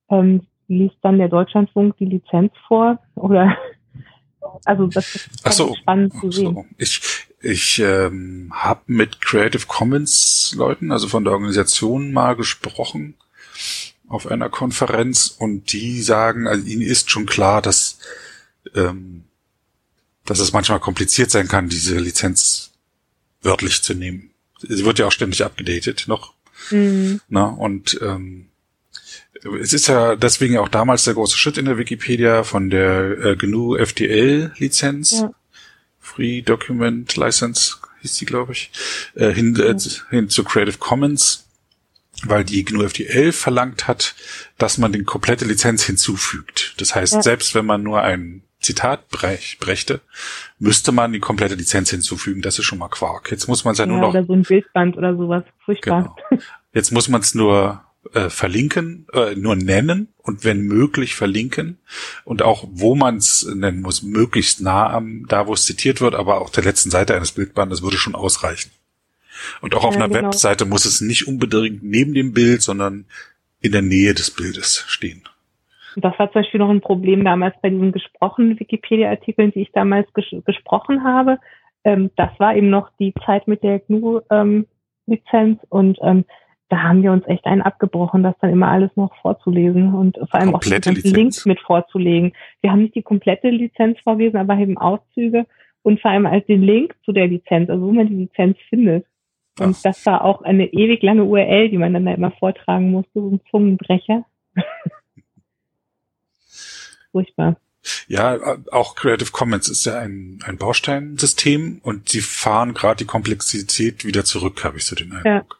[0.09, 3.55] ähm, liest dann der Deutschlandfunk die Lizenz vor oder
[4.65, 5.73] also das ist Ach so.
[5.75, 6.55] spannend zu sehen.
[6.55, 6.65] So.
[6.77, 13.15] Ich, ich ähm, habe mit Creative Commons Leuten, also von der Organisation, mal gesprochen
[14.07, 17.99] auf einer Konferenz und die sagen, also ihnen ist schon klar, dass
[18.75, 19.23] ähm,
[20.25, 22.71] dass es manchmal kompliziert sein kann, diese Lizenz
[23.41, 24.31] wörtlich zu nehmen.
[24.61, 26.33] Sie wird ja auch ständig abgedatet noch.
[26.69, 27.21] Mhm.
[27.29, 28.49] Na, und ähm,
[29.61, 33.35] es ist ja deswegen auch damals der große Schritt in der Wikipedia von der äh,
[33.37, 35.31] GNU FDL-Lizenz, ja.
[36.15, 38.71] Free Document License hieß die, glaube ich,
[39.15, 39.75] äh, hin, äh,
[40.09, 41.47] hin zu Creative Commons,
[42.23, 44.15] weil die GNU FDL verlangt hat,
[44.57, 46.75] dass man den komplette Lizenz hinzufügt.
[46.77, 47.21] Das heißt, ja.
[47.21, 50.01] selbst wenn man nur ein Zitat brächte,
[50.57, 52.41] müsste man die komplette Lizenz hinzufügen.
[52.41, 53.31] Das ist schon mal Quark.
[53.31, 54.09] Jetzt muss man es ja, ja nur noch.
[54.09, 55.43] Oder so ein Bildband oder sowas.
[55.63, 56.15] Furchtbar.
[56.29, 56.41] Genau.
[56.73, 57.83] Jetzt muss man es nur
[58.13, 61.79] äh, verlinken, äh, nur nennen und wenn möglich verlinken
[62.23, 66.15] und auch wo man es nennen muss, möglichst nah am, da wo es zitiert wird,
[66.15, 68.71] aber auch der letzten Seite eines Bildbandes würde schon ausreichen.
[69.61, 70.27] Und auch auf ja, einer genau.
[70.27, 73.05] Webseite muss es nicht unbedingt neben dem Bild, sondern
[73.61, 75.23] in der Nähe des Bildes stehen.
[75.95, 80.07] Das war zum Beispiel noch ein Problem damals bei diesen gesprochenen Wikipedia-Artikeln, die ich damals
[80.13, 81.39] ges gesprochen habe.
[81.83, 84.67] Ähm, das war eben noch die Zeit mit der GNU-Lizenz
[85.11, 86.25] ähm, und ähm,
[86.69, 90.39] da haben wir uns echt einen abgebrochen, das dann immer alles noch vorzulesen und vor
[90.39, 92.33] allem komplette auch die Links mit vorzulegen.
[92.61, 95.45] Wir haben nicht die komplette Lizenz vorgelesen, aber eben Auszüge
[95.81, 99.05] und vor allem als den Link zu der Lizenz, also wo man die Lizenz findet.
[99.59, 99.81] Und Ach.
[99.83, 103.29] das war auch eine ewig lange URL, die man dann da immer vortragen musste, so
[103.29, 104.25] ein Zungenbrecher.
[107.11, 107.57] furchtbar.
[108.07, 108.37] Ja,
[108.71, 114.25] auch Creative Commons ist ja ein, ein Bausteinsystem und sie fahren gerade die Komplexität wieder
[114.25, 115.25] zurück, habe ich so den Eindruck.
[115.25, 115.58] Ja.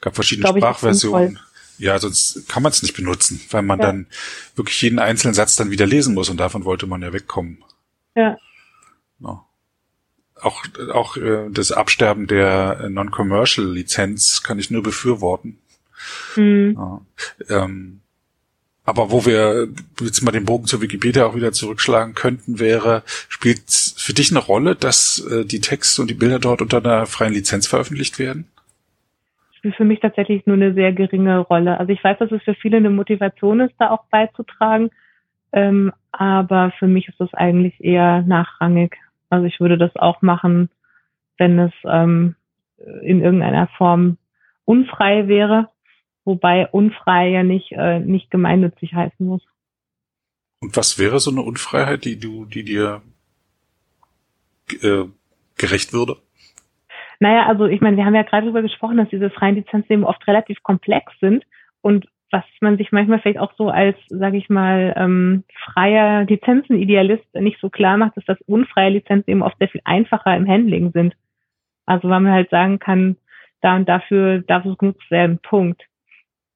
[0.00, 1.38] Gab verschiedene Sprachversionen.
[1.78, 3.86] Ja, sonst kann man es nicht benutzen, weil man ja.
[3.86, 4.06] dann
[4.54, 7.64] wirklich jeden einzelnen Satz dann wieder lesen muss und davon wollte man ja wegkommen.
[8.14, 8.36] Ja.
[9.18, 9.46] No.
[10.34, 10.62] Auch,
[10.92, 15.58] auch äh, das Absterben der Non-Commercial-Lizenz kann ich nur befürworten.
[16.36, 16.76] Mhm.
[17.48, 17.64] Ja.
[17.64, 18.00] Ähm,
[18.84, 19.68] aber wo wir
[20.00, 24.40] jetzt mal den Bogen zur Wikipedia auch wieder zurückschlagen könnten, wäre, spielt für dich eine
[24.40, 28.48] Rolle, dass äh, die Texte und die Bilder dort unter einer freien Lizenz veröffentlicht werden?
[29.60, 31.78] Spielt für mich tatsächlich nur eine sehr geringe Rolle.
[31.78, 34.90] Also ich weiß, dass es für viele eine Motivation ist, da auch beizutragen.
[35.52, 38.96] Ähm, aber für mich ist das eigentlich eher nachrangig.
[39.28, 40.70] Also ich würde das auch machen,
[41.38, 42.34] wenn es ähm,
[43.02, 44.16] in irgendeiner Form
[44.64, 45.68] unfrei wäre
[46.24, 49.42] wobei unfrei ja nicht, äh, nicht gemeinnützig heißen muss.
[50.60, 53.02] Und was wäre so eine Unfreiheit, die du, die dir
[54.82, 55.04] äh,
[55.56, 56.18] gerecht würde?
[57.20, 60.04] Naja, also ich meine, wir haben ja gerade darüber gesprochen, dass diese freien Lizenzen eben
[60.04, 61.44] oft relativ komplex sind
[61.82, 67.34] und was man sich manchmal vielleicht auch so als, sage ich mal, ähm, freier Lizenzenidealist
[67.34, 70.92] nicht so klar macht, ist, dass unfreie Lizenzen eben oft sehr viel einfacher im Handling
[70.92, 71.14] sind.
[71.86, 73.16] Also weil man halt sagen kann,
[73.60, 75.82] da und dafür darf es genutzt werden, Punkt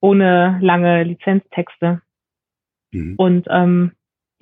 [0.00, 2.02] ohne lange Lizenztexte.
[2.92, 3.14] Mhm.
[3.16, 3.92] Und ähm,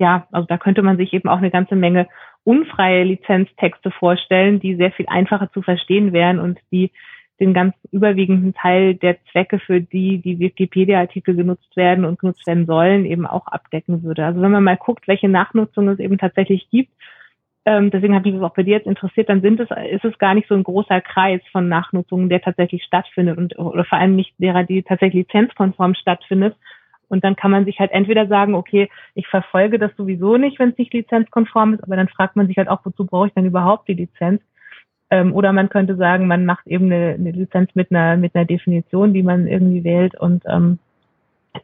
[0.03, 2.09] ja, also da könnte man sich eben auch eine ganze Menge
[2.43, 6.91] unfreie Lizenztexte vorstellen, die sehr viel einfacher zu verstehen wären und die
[7.39, 12.65] den ganz überwiegenden Teil der Zwecke, für die die Wikipedia-Artikel genutzt werden und genutzt werden
[12.65, 14.25] sollen, eben auch abdecken würde.
[14.25, 16.91] Also wenn man mal guckt, welche Nachnutzung es eben tatsächlich gibt,
[17.65, 20.17] ähm, deswegen hat mich das auch bei dir jetzt interessiert, dann sind es, ist es
[20.19, 24.17] gar nicht so ein großer Kreis von Nachnutzungen, der tatsächlich stattfindet und oder vor allem
[24.17, 26.57] nicht derer, die tatsächlich lizenzkonform stattfindet.
[27.13, 30.71] Und dann kann man sich halt entweder sagen, okay, ich verfolge das sowieso nicht, wenn
[30.71, 33.45] es nicht lizenzkonform ist, aber dann fragt man sich halt auch, wozu brauche ich dann
[33.45, 34.41] überhaupt die Lizenz?
[35.11, 38.45] Ähm, oder man könnte sagen, man macht eben eine, eine Lizenz mit einer, mit einer
[38.45, 40.79] Definition, die man irgendwie wählt und ähm,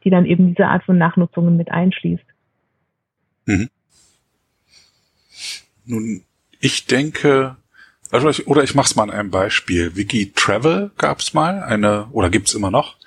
[0.04, 2.22] die dann eben diese Art von Nachnutzungen mit einschließt.
[3.46, 3.68] Mhm.
[5.84, 6.22] Nun,
[6.60, 7.56] ich denke,
[8.12, 9.96] also ich, oder ich mach's mal an einem Beispiel.
[9.96, 12.99] Wiki Travel gab's mal, eine, oder gibt's immer noch,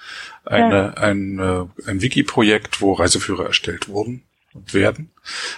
[0.46, 0.94] eine, ja.
[0.96, 4.24] ein, äh, ein Wiki-Projekt, wo Reiseführer erstellt wurden
[4.54, 5.10] und werden.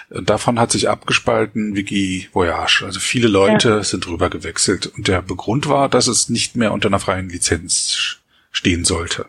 [0.10, 2.84] Davon hat sich abgespalten Wiki Voyage.
[2.86, 3.84] Also viele Leute ja.
[3.84, 4.88] sind drüber gewechselt.
[4.88, 8.18] Und der Begrund war, dass es nicht mehr unter einer freien Lizenz
[8.52, 9.28] stehen sollte.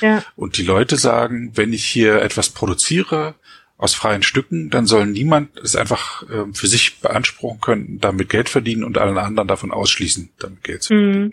[0.00, 0.22] Ja.
[0.36, 3.34] Und die Leute sagen, wenn ich hier etwas produziere,
[3.82, 8.48] aus freien Stücken, dann soll niemand es einfach äh, für sich beanspruchen können, damit Geld
[8.48, 11.24] verdienen und allen anderen davon ausschließen, damit Geld zu verdienen.
[11.24, 11.32] Mhm.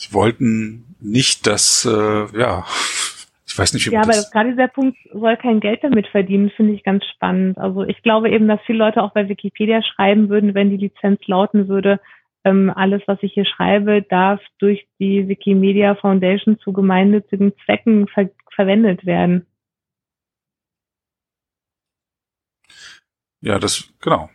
[0.00, 2.64] Sie wollten nicht, dass, äh, ja,
[3.46, 6.50] ich weiß nicht, wie Ja, aber das gerade dieser Punkt soll kein Geld damit verdienen,
[6.56, 7.58] finde ich ganz spannend.
[7.58, 11.20] Also ich glaube eben, dass viele Leute auch bei Wikipedia schreiben würden, wenn die Lizenz
[11.26, 12.00] lauten würde,
[12.44, 18.30] ähm, alles, was ich hier schreibe, darf durch die Wikimedia Foundation zu gemeinnützigen Zwecken ver
[18.54, 19.46] verwendet werden.
[23.42, 24.30] Ja, das, genau.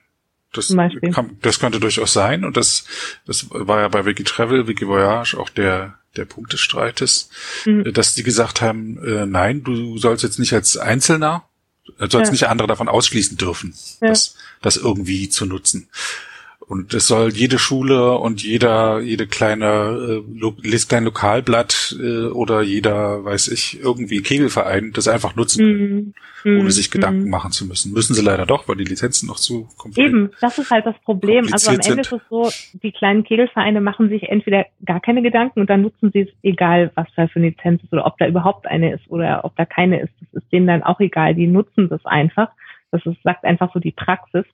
[0.56, 0.70] Das,
[1.14, 2.86] kann, das könnte durchaus sein und das,
[3.26, 7.30] das war ja bei Wikitravel, Wikivoyage auch der, der Punkt des Streites,
[7.66, 7.92] mhm.
[7.94, 11.48] dass die gesagt haben, äh, nein, du sollst jetzt nicht als Einzelner,
[12.00, 12.32] du sollst ja.
[12.32, 14.10] nicht andere davon ausschließen dürfen, ja.
[14.10, 15.90] das, das irgendwie zu nutzen.
[16.68, 23.24] Und es soll jede Schule und jeder, jede kleine, äh, kleine Lokalblatt äh, oder jeder,
[23.24, 26.14] weiß ich, irgendwie Kegelverein das einfach nutzen,
[26.44, 26.60] mhm.
[26.60, 27.30] ohne sich Gedanken mhm.
[27.30, 27.94] machen zu müssen.
[27.94, 30.96] Müssen sie leider doch, weil die Lizenzen noch zu kompliziert Eben, das ist halt das
[31.04, 31.48] Problem.
[31.54, 32.00] Also am Ende sind.
[32.00, 32.50] ist es so,
[32.82, 36.92] die kleinen Kegelvereine machen sich entweder gar keine Gedanken und dann nutzen sie es, egal
[36.96, 39.66] was da für eine Lizenz ist oder ob da überhaupt eine ist oder ob da
[39.66, 40.14] keine ist.
[40.20, 41.36] Das ist denen dann auch egal.
[41.36, 42.50] Die nutzen das einfach.
[42.90, 44.46] Das ist, sagt einfach so die Praxis.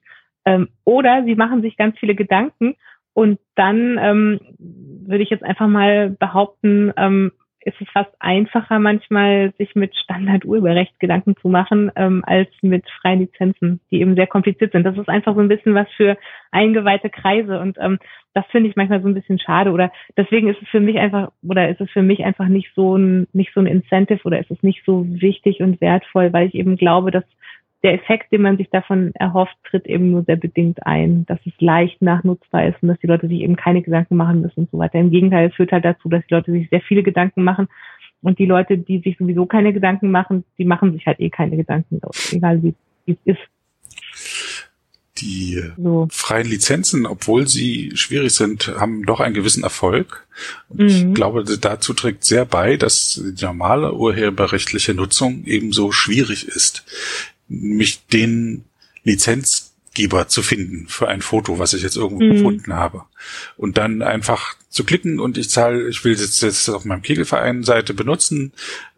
[0.44, 2.74] Ähm, oder sie machen sich ganz viele Gedanken
[3.14, 7.32] und dann ähm, würde ich jetzt einfach mal behaupten, ähm,
[7.64, 13.20] ist es fast einfacher manchmal, sich mit Standard-Urheberrecht Gedanken zu machen, ähm, als mit freien
[13.20, 14.84] Lizenzen, die eben sehr kompliziert sind.
[14.84, 16.16] Das ist einfach so ein bisschen was für
[16.50, 17.98] eingeweihte Kreise und ähm,
[18.34, 21.30] das finde ich manchmal so ein bisschen schade oder deswegen ist es für mich einfach
[21.46, 24.50] oder ist es für mich einfach nicht so ein nicht so ein Incentive oder ist
[24.50, 27.24] es nicht so wichtig und wertvoll, weil ich eben glaube, dass
[27.82, 31.52] der Effekt, den man sich davon erhofft, tritt eben nur sehr bedingt ein, dass es
[31.58, 34.78] leicht nachnutzbar ist und dass die Leute sich eben keine Gedanken machen müssen und so
[34.78, 34.98] weiter.
[35.00, 37.68] Im Gegenteil, es führt halt dazu, dass die Leute sich sehr viele Gedanken machen
[38.22, 41.56] und die Leute, die sich sowieso keine Gedanken machen, die machen sich halt eh keine
[41.56, 42.74] Gedanken, egal wie,
[43.06, 43.40] es ist.
[45.18, 46.08] Die so.
[46.10, 50.26] freien Lizenzen, obwohl sie schwierig sind, haben doch einen gewissen Erfolg.
[50.68, 50.88] Und mhm.
[50.88, 56.84] ich glaube, dazu trägt sehr bei, dass die normale urheberrechtliche Nutzung ebenso schwierig ist
[57.60, 58.64] mich den
[59.04, 62.32] Lizenzgeber zu finden für ein Foto, was ich jetzt irgendwo mhm.
[62.32, 63.02] gefunden habe.
[63.56, 67.92] Und dann einfach zu klicken und ich zahle, ich will jetzt, jetzt auf meinem Kegelverein-Seite
[67.92, 68.52] benutzen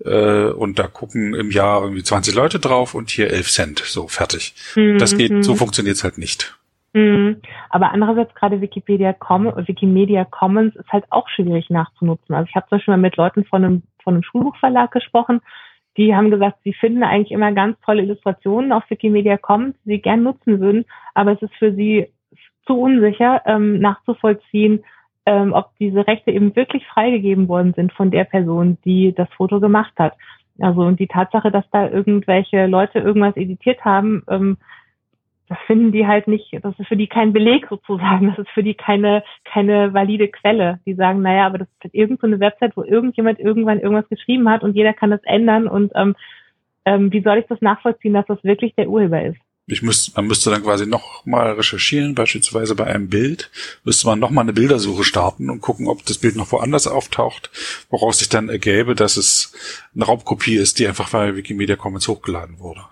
[0.04, 4.06] äh, und da gucken im Jahr irgendwie 20 Leute drauf und hier 11 Cent, so
[4.06, 4.54] fertig.
[4.76, 4.98] Mhm.
[4.98, 5.56] Das geht, so mhm.
[5.56, 6.56] funktioniert's halt nicht.
[6.92, 7.40] Mhm.
[7.70, 12.34] Aber andererseits gerade Wikipedia, Com Wikimedia Commons ist halt auch schwierig nachzunutzen.
[12.36, 15.40] Also ich habe zum Beispiel mal mit Leuten von einem, von einem Schulbuchverlag gesprochen,
[15.96, 20.02] die haben gesagt, sie finden eigentlich immer ganz tolle Illustrationen auf Wikimedia Commons, die sie
[20.02, 20.84] gern nutzen würden,
[21.14, 22.08] aber es ist für sie
[22.66, 24.84] zu unsicher ähm, nachzuvollziehen,
[25.26, 29.60] ähm, ob diese Rechte eben wirklich freigegeben worden sind von der Person, die das Foto
[29.60, 30.14] gemacht hat.
[30.60, 34.56] Also und die Tatsache, dass da irgendwelche Leute irgendwas editiert haben, ähm,
[35.48, 38.62] das finden die halt nicht, das ist für die kein Beleg sozusagen, das ist für
[38.62, 40.80] die keine, keine valide Quelle.
[40.86, 44.62] Die sagen, naja, aber das ist halt irgendeine Website, wo irgendjemand irgendwann irgendwas geschrieben hat
[44.62, 46.14] und jeder kann das ändern und ähm,
[46.86, 49.38] ähm, wie soll ich das nachvollziehen, dass das wirklich der Urheber ist?
[49.66, 53.50] Ich müsste, man müsste dann quasi noch mal recherchieren, beispielsweise bei einem Bild,
[53.82, 57.50] müsste man noch mal eine Bildersuche starten und gucken, ob das Bild noch woanders auftaucht,
[57.88, 59.54] woraus sich dann ergäbe, dass es
[59.94, 62.82] eine Raubkopie ist, die einfach bei Wikimedia Commons hochgeladen wurde.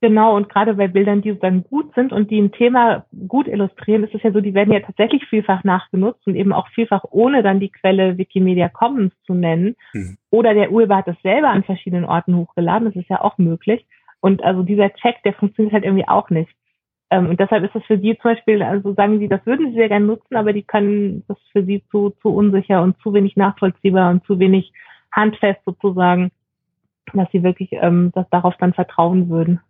[0.00, 4.04] Genau, und gerade bei Bildern, die dann gut sind und die ein Thema gut illustrieren,
[4.04, 7.42] ist es ja so, die werden ja tatsächlich vielfach nachgenutzt und eben auch vielfach ohne
[7.42, 9.74] dann die Quelle Wikimedia Commons zu nennen.
[9.92, 10.16] Mhm.
[10.30, 13.84] Oder der Urheber hat das selber an verschiedenen Orten hochgeladen, das ist ja auch möglich.
[14.20, 16.50] Und also dieser Check, der funktioniert halt irgendwie auch nicht.
[17.10, 19.78] Ähm, und deshalb ist es für die zum Beispiel, also sagen sie, das würden sie
[19.78, 23.36] sehr gerne nutzen, aber die können das für sie zu, zu unsicher und zu wenig
[23.36, 24.72] nachvollziehbar und zu wenig
[25.10, 26.30] handfest sozusagen,
[27.14, 29.60] dass sie wirklich ähm, das darauf dann vertrauen würden.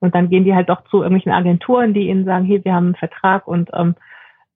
[0.00, 2.86] Und dann gehen die halt doch zu irgendwelchen Agenturen, die ihnen sagen, hier, wir haben
[2.86, 3.94] einen Vertrag und ähm,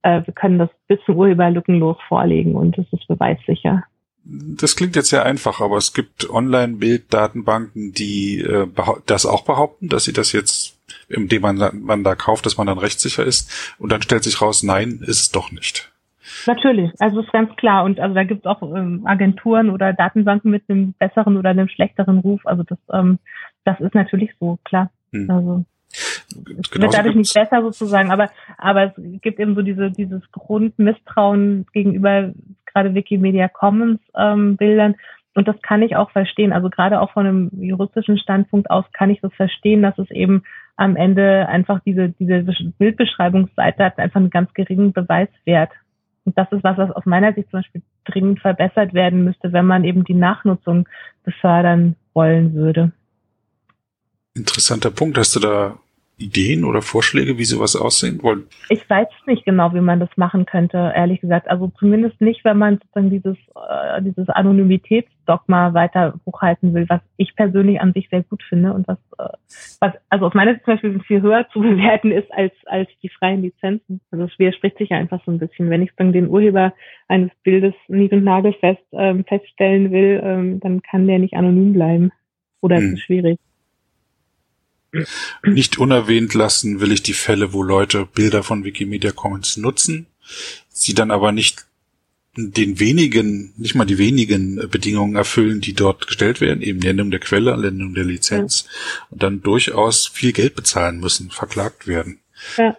[0.02, 3.84] äh, wir können das bis zum Urheber lückenlos vorlegen und das ist beweissicher.
[4.26, 8.66] Das klingt jetzt sehr einfach, aber es gibt Online-Bilddatenbanken, die äh,
[9.04, 10.78] das auch behaupten, dass sie das jetzt,
[11.08, 13.76] indem man, man da kauft, dass man dann rechtssicher ist.
[13.78, 15.92] Und dann stellt sich raus, nein, ist es doch nicht.
[16.46, 17.84] Natürlich, also ist ganz klar.
[17.84, 21.68] Und also da gibt es auch ähm, Agenturen oder Datenbanken mit einem besseren oder einem
[21.68, 22.40] schlechteren Ruf.
[22.46, 23.18] Also das, ähm,
[23.64, 24.90] das ist natürlich so, klar.
[25.14, 25.30] Hm.
[25.30, 25.64] Also
[26.28, 31.66] es wird dadurch nicht besser sozusagen, aber aber es gibt eben so diese dieses Grundmisstrauen
[31.72, 32.32] gegenüber
[32.66, 34.96] gerade Wikimedia Commons ähm, Bildern
[35.34, 36.52] und das kann ich auch verstehen.
[36.52, 40.42] Also gerade auch von einem juristischen Standpunkt aus kann ich das verstehen, dass es eben
[40.76, 42.44] am Ende einfach diese diese
[42.78, 45.70] Bildbeschreibungsseite hat einfach einen ganz geringen Beweiswert.
[46.24, 49.66] Und das ist was, was aus meiner Sicht zum Beispiel dringend verbessert werden müsste, wenn
[49.66, 50.88] man eben die Nachnutzung
[51.22, 52.92] befördern wollen würde.
[54.36, 55.16] Interessanter Punkt.
[55.16, 55.78] Hast du da
[56.16, 58.44] Ideen oder Vorschläge, wie sowas aussehen wollen?
[58.68, 61.48] Ich weiß nicht genau, wie man das machen könnte, ehrlich gesagt.
[61.48, 67.34] Also zumindest nicht, wenn man sozusagen dieses, äh, dieses Anonymitätsdogma weiter hochhalten will, was ich
[67.34, 69.36] persönlich an sich sehr gut finde und was, äh,
[69.80, 73.08] was also aus meiner Sicht zum Beispiel viel höher zu bewerten ist als, als die
[73.08, 74.00] freien Lizenzen.
[74.12, 75.68] Also es widerspricht sich einfach so ein bisschen.
[75.68, 76.74] Wenn ich dann den Urheber
[77.08, 82.12] eines Bildes nied- und nagelfest ähm, feststellen will, ähm, dann kann der nicht anonym bleiben.
[82.60, 82.84] Oder hm.
[82.84, 83.38] es ist schwierig.
[85.42, 90.06] Nicht unerwähnt lassen will ich die Fälle, wo Leute Bilder von Wikimedia Commons nutzen,
[90.70, 91.66] sie dann aber nicht
[92.36, 97.20] den wenigen, nicht mal die wenigen Bedingungen erfüllen, die dort gestellt werden, eben Nennung der
[97.20, 99.06] Quelle, Nennung der Lizenz ja.
[99.10, 102.18] und dann durchaus viel Geld bezahlen müssen, verklagt werden.
[102.56, 102.76] Ja.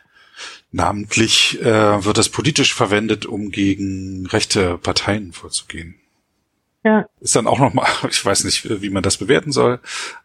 [0.71, 5.95] Namentlich äh, wird das politisch verwendet, um gegen rechte Parteien vorzugehen.
[6.85, 7.07] Ja.
[7.19, 9.79] Ist dann auch nochmal, ich weiß nicht, wie man das bewerten soll,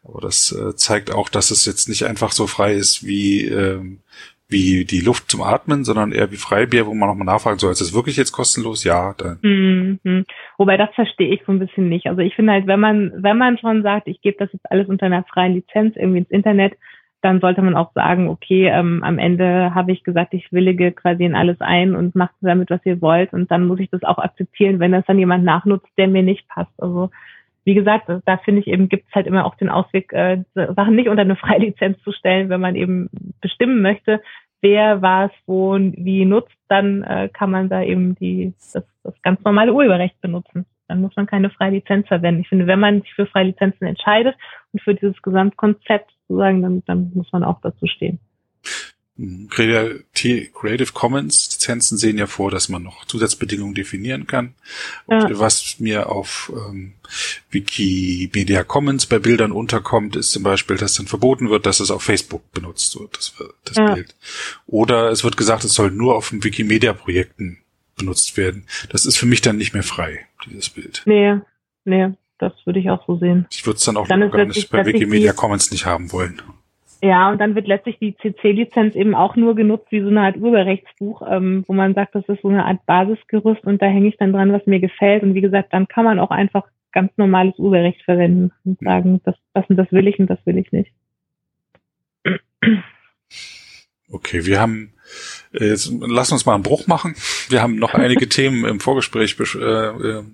[0.05, 4.01] aber das äh, zeigt auch, dass es jetzt nicht einfach so frei ist wie, ähm,
[4.47, 7.81] wie die Luft zum Atmen, sondern eher wie Freibier, wo man nochmal nachfragen soll, ist
[7.81, 8.85] das wirklich jetzt kostenlos?
[8.85, 9.39] Ja, dann.
[9.43, 10.27] Mhm.
[10.59, 12.07] Wobei das verstehe ich so ein bisschen nicht.
[12.07, 14.89] Also ich finde halt, wenn man, wenn man schon sagt, ich gebe das jetzt alles
[14.89, 16.75] unter einer freien Lizenz irgendwie ins Internet,
[17.23, 21.25] dann sollte man auch sagen, okay, ähm, am Ende habe ich gesagt, ich willige quasi
[21.25, 23.33] in alles ein und macht damit, was ihr wollt.
[23.33, 26.49] Und dann muss ich das auch akzeptieren, wenn das dann jemand nachnutzt, der mir nicht
[26.49, 26.73] passt.
[26.79, 27.11] Also
[27.65, 30.97] wie gesagt, da finde ich eben, gibt es halt immer auch den Ausweg, äh, Sachen
[30.97, 33.11] nicht unter eine Freilizenz zu stellen, wenn man eben
[33.41, 34.23] bestimmen möchte,
[34.63, 39.43] wer was wo wie nutzt, dann äh, kann man da eben die das, das ganz
[39.45, 40.67] normale Urheberrecht benutzen.
[40.91, 42.41] Dann muss man keine Freilizenz verwenden.
[42.41, 44.35] Ich finde, wenn man sich für Freilizenzen entscheidet
[44.73, 48.19] und für dieses Gesamtkonzept sozusagen, dann, dann muss man auch dazu stehen.
[49.51, 54.55] Creative Commons Lizenzen sehen ja vor, dass man noch Zusatzbedingungen definieren kann.
[55.09, 55.29] Ja.
[55.39, 56.95] Was mir auf ähm,
[57.51, 62.03] Wikimedia Commons bei Bildern unterkommt, ist zum Beispiel, dass dann verboten wird, dass es auf
[62.03, 63.35] Facebook benutzt wird, das,
[63.65, 63.95] das ja.
[63.95, 64.17] Bild.
[64.67, 67.59] Oder es wird gesagt, es soll nur auf Wikimedia-Projekten
[68.01, 68.65] benutzt werden.
[68.91, 71.03] Das ist für mich dann nicht mehr frei, dieses Bild.
[71.07, 71.37] Nee,
[71.85, 73.47] nee, das würde ich auch so sehen.
[73.51, 76.43] Ich würde es dann auch dann gar nicht bei Wikimedia Commons nicht haben wollen.
[77.03, 80.37] Ja, und dann wird letztlich die CC-Lizenz eben auch nur genutzt wie so eine Art
[80.37, 84.19] Urheberrechtsbuch, ähm, wo man sagt, das ist so eine Art Basisgerüst und da hänge ich
[84.19, 85.23] dann dran, was mir gefällt.
[85.23, 89.37] Und wie gesagt, dann kann man auch einfach ganz normales Urheberrecht verwenden und sagen, das,
[89.55, 90.93] das und das will ich und das will ich nicht.
[94.11, 94.93] Okay, wir haben
[95.53, 97.15] äh, jetzt lass uns mal einen Bruch machen.
[97.49, 100.25] Wir haben noch einige Themen im Vorgespräch bes äh, äh,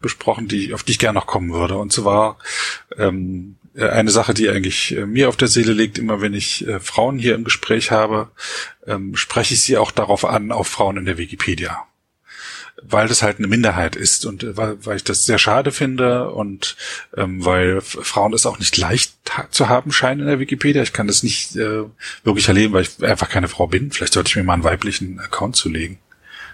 [0.00, 1.76] besprochen, die auf die ich gerne noch kommen würde.
[1.76, 2.38] Und zwar
[2.98, 6.80] ähm, eine Sache, die eigentlich äh, mir auf der Seele liegt, immer wenn ich äh,
[6.80, 8.30] Frauen hier im Gespräch habe,
[8.86, 11.86] ähm, spreche ich sie auch darauf an, auf Frauen in der Wikipedia
[12.82, 16.30] weil das halt eine Minderheit ist und äh, weil, weil ich das sehr schade finde
[16.30, 16.76] und
[17.16, 19.12] ähm, weil Frauen es auch nicht leicht
[19.50, 20.82] zu haben scheinen in der Wikipedia.
[20.82, 21.84] Ich kann das nicht äh,
[22.24, 23.90] wirklich erleben, weil ich einfach keine Frau bin.
[23.90, 25.98] Vielleicht sollte ich mir mal einen weiblichen Account zulegen.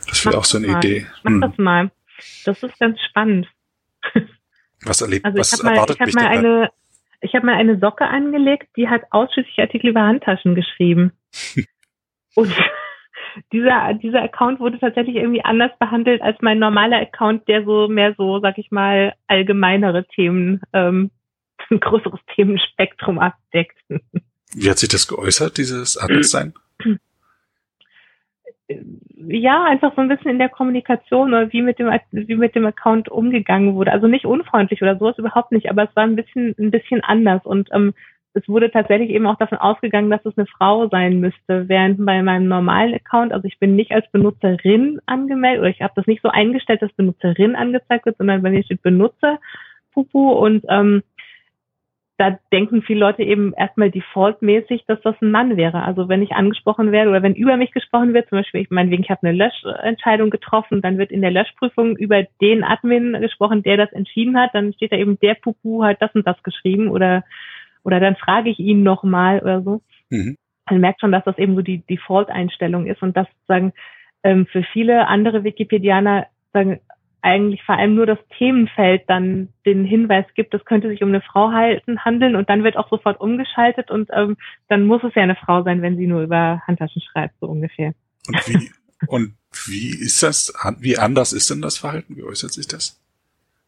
[0.08, 0.78] Das wäre auch so eine mal.
[0.78, 1.06] Idee.
[1.22, 1.40] Mach hm.
[1.40, 1.90] das mal.
[2.44, 3.46] Das ist ganz spannend.
[4.84, 6.38] Was erlebt, also was ich mal, erwartet mich mal dabei?
[6.38, 6.70] eine,
[7.20, 11.12] ich habe mal eine Socke angelegt, die hat ausschließlich Artikel über Handtaschen geschrieben.
[12.34, 12.54] Und
[13.52, 18.14] dieser, dieser Account wurde tatsächlich irgendwie anders behandelt als mein normaler Account, der so mehr
[18.16, 21.10] so, sag ich mal, allgemeinere Themen, ähm,
[21.70, 23.76] ein größeres Themenspektrum abdeckt.
[24.54, 26.54] Wie hat sich das geäußert, dieses Anderssein?
[29.16, 32.66] Ja, einfach so ein bisschen in der Kommunikation oder wie mit dem, wie mit dem
[32.66, 33.92] Account umgegangen wurde.
[33.92, 37.44] Also nicht unfreundlich oder sowas überhaupt nicht, aber es war ein bisschen, ein bisschen anders
[37.44, 37.94] und ähm,
[38.39, 42.22] es wurde tatsächlich eben auch davon ausgegangen, dass es eine Frau sein müsste, während bei
[42.22, 46.22] meinem normalen Account, also ich bin nicht als Benutzerin angemeldet oder ich habe das nicht
[46.22, 49.39] so eingestellt, dass Benutzerin angezeigt wird, sondern bei mir steht Benutzer
[49.93, 51.03] Pupu und ähm,
[52.18, 55.84] da denken viele Leute eben erstmal defaultmäßig, dass das ein Mann wäre.
[55.84, 59.05] Also wenn ich angesprochen werde oder wenn über mich gesprochen wird, zum Beispiel, ich meinetwegen,
[59.05, 63.76] ich habe eine Löschentscheidung getroffen, dann wird in der Löschprüfung über den Admin gesprochen, der
[63.76, 67.22] das entschieden hat, dann steht da eben der Pupu hat das und das geschrieben oder
[67.84, 69.82] oder dann frage ich ihn nochmal oder so.
[70.10, 70.36] Mhm.
[70.70, 73.72] Man merkt schon, dass das eben so die Default-Einstellung ist und dass sagen
[74.22, 76.80] ähm, für viele andere Wikipedianer sagen
[77.20, 81.20] eigentlich vor allem nur das Themenfeld dann den Hinweis gibt, es könnte sich um eine
[81.20, 84.36] Frau halten, handeln und dann wird auch sofort umgeschaltet und ähm,
[84.68, 87.92] dann muss es ja eine Frau sein, wenn sie nur über Handtaschen schreibt, so ungefähr.
[88.28, 88.70] Und wie,
[89.08, 89.34] und
[89.66, 92.16] wie ist das, wie anders ist denn das Verhalten?
[92.16, 93.00] Wie äußert sich das?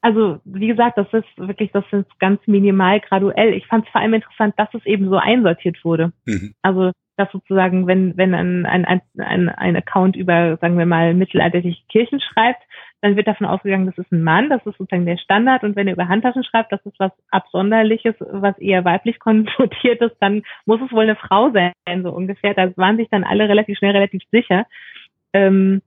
[0.02, 3.54] Also wie gesagt, das ist wirklich, das ist ganz minimal graduell.
[3.54, 6.12] Ich fand es vor allem interessant, dass es eben so einsortiert wurde.
[6.26, 6.54] Mhm.
[6.62, 11.82] Also dass sozusagen, wenn wenn ein, ein, ein, ein Account über, sagen wir mal, mittelalterliche
[11.88, 12.62] Kirchen schreibt,
[13.02, 15.62] dann wird davon ausgegangen, das ist ein Mann, das ist sozusagen der Standard.
[15.62, 20.16] Und wenn er über Handtaschen schreibt, das ist was Absonderliches, was eher weiblich konnotiert ist,
[20.20, 22.54] dann muss es wohl eine Frau sein, so ungefähr.
[22.54, 24.66] Da waren sich dann alle relativ schnell relativ sicher.
[25.32, 25.82] Ähm,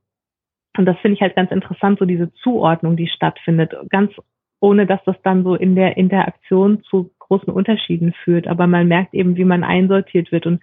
[0.78, 4.12] und das finde ich halt ganz interessant, so diese Zuordnung, die stattfindet, ganz
[4.60, 8.48] ohne dass das dann so in der Interaktion zu großen Unterschieden führt.
[8.48, 10.62] Aber man merkt eben, wie man einsortiert wird und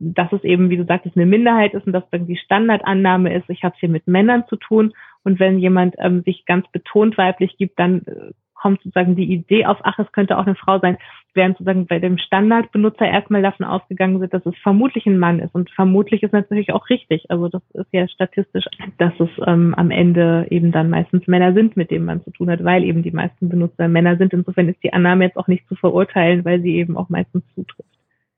[0.00, 3.48] dass es eben, wie du sagtest, eine Minderheit ist und dass dann die Standardannahme ist,
[3.48, 4.92] ich habe es hier mit Männern zu tun.
[5.24, 9.66] Und wenn jemand ähm, sich ganz betont weiblich gibt, dann äh, kommt sozusagen die Idee
[9.66, 10.98] auf, ach, es könnte auch eine Frau sein,
[11.34, 15.54] während sozusagen bei dem Standardbenutzer erstmal davon ausgegangen wird, dass es vermutlich ein Mann ist.
[15.54, 17.30] Und vermutlich ist natürlich auch richtig.
[17.30, 18.64] Also das ist ja statistisch,
[18.98, 22.50] dass es ähm, am Ende eben dann meistens Männer sind, mit denen man zu tun
[22.50, 24.32] hat, weil eben die meisten Benutzer Männer sind.
[24.32, 27.88] Insofern ist die Annahme jetzt auch nicht zu verurteilen, weil sie eben auch meistens zutrifft.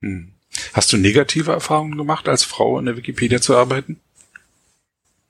[0.03, 0.33] Hm.
[0.75, 4.01] Hast du negative Erfahrungen gemacht, als Frau in der Wikipedia zu arbeiten?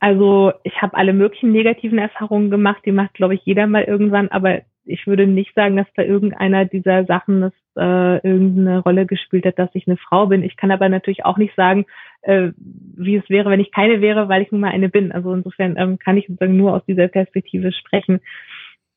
[0.00, 4.28] Also ich habe alle möglichen negativen Erfahrungen gemacht, die macht, glaube ich, jeder mal irgendwann,
[4.28, 9.44] aber ich würde nicht sagen, dass da irgendeiner dieser Sachen das, äh, irgendeine Rolle gespielt
[9.44, 10.42] hat, dass ich eine Frau bin.
[10.42, 11.84] Ich kann aber natürlich auch nicht sagen,
[12.22, 15.12] äh, wie es wäre, wenn ich keine wäre, weil ich nun mal eine bin.
[15.12, 18.20] Also insofern ähm, kann ich sozusagen nur aus dieser Perspektive sprechen.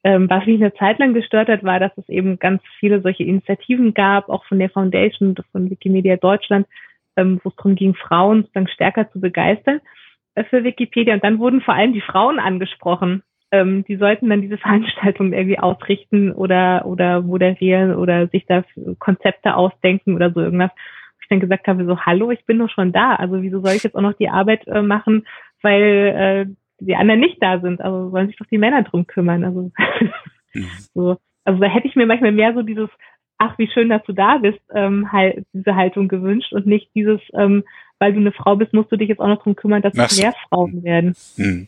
[0.04, 3.24] Ähm, was mich eine Zeit lang gestört hat, war, dass es eben ganz viele solche
[3.24, 6.68] Initiativen gab, auch von der Foundation, von Wikimedia Deutschland,
[7.16, 9.80] ähm, wo es darum ging, Frauen sozusagen stärker zu begeistern
[10.36, 11.14] äh, für Wikipedia.
[11.14, 13.24] Und dann wurden vor allem die Frauen angesprochen
[13.54, 18.66] ähm, die sollten dann diese Veranstaltung irgendwie ausrichten oder oder moderieren oder sich da
[19.00, 20.72] Konzepte ausdenken oder so irgendwas.
[21.22, 23.16] Ich dann gesagt habe, so, hallo, ich bin doch schon da.
[23.16, 25.26] Also wieso soll ich jetzt auch noch die Arbeit äh, machen,
[25.62, 26.54] weil äh,
[26.86, 27.82] die anderen nicht da sind?
[27.82, 29.44] Also sollen sich doch die Männer drum kümmern.
[29.44, 29.72] Also
[30.54, 30.68] mhm.
[30.94, 32.90] so, also da hätte ich mir manchmal mehr so dieses,
[33.38, 37.20] ach, wie schön, dass du da bist, ähm, halt, diese Haltung gewünscht und nicht dieses,
[37.34, 37.64] ähm,
[38.00, 40.22] weil du eine Frau bist, musst du dich jetzt auch noch drum kümmern, dass es
[40.22, 41.16] mehr Frauen werden.
[41.38, 41.68] Mhm.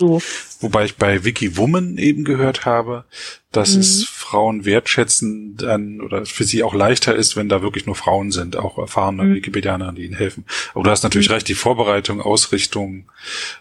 [0.00, 0.22] So.
[0.60, 3.04] Wobei ich bei Wikiwoman eben gehört habe,
[3.52, 3.80] dass mhm.
[3.80, 8.32] es Frauen wertschätzen dann oder für sie auch leichter ist, wenn da wirklich nur Frauen
[8.32, 9.34] sind, auch erfahrene mhm.
[9.34, 10.46] Wikipedianer, die ihnen helfen.
[10.72, 11.34] Aber du hast natürlich mhm.
[11.34, 13.10] recht, die Vorbereitung, Ausrichtung,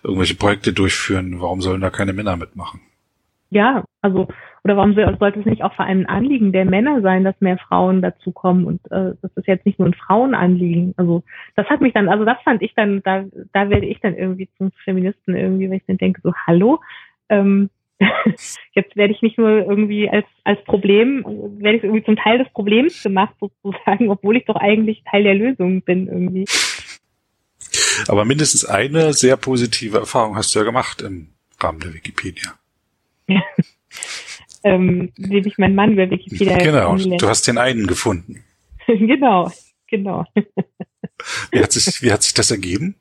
[0.02, 2.80] irgendwelche Projekte durchführen, warum sollen da keine Männer mitmachen?
[3.50, 4.28] ja, also
[4.64, 7.58] oder warum sollte es nicht auch vor allem ein Anliegen der Männer sein, dass mehr
[7.58, 10.94] Frauen dazukommen und äh, das ist jetzt nicht nur ein Frauenanliegen.
[10.98, 11.24] Also
[11.56, 14.50] das hat mich dann, also das fand ich dann, da da werde ich dann irgendwie
[14.58, 16.80] zum Feministen irgendwie, weil ich dann denke so hallo,
[17.30, 17.70] ähm,
[18.74, 21.24] jetzt werde ich nicht nur irgendwie als als Problem,
[21.60, 25.36] werde ich irgendwie zum Teil des Problems gemacht sozusagen, obwohl ich doch eigentlich Teil der
[25.36, 26.46] Lösung bin irgendwie.
[28.08, 31.30] Aber mindestens eine sehr positive Erfahrung hast du ja gemacht im
[31.60, 32.54] Rahmen der Wikipedia.
[34.64, 38.44] ähm, wie ich meinen Mann über Wikipedia Genau, du hast den einen gefunden.
[38.88, 39.52] genau,
[39.88, 40.26] genau.
[41.52, 42.96] wie, hat sich, wie hat sich das ergeben?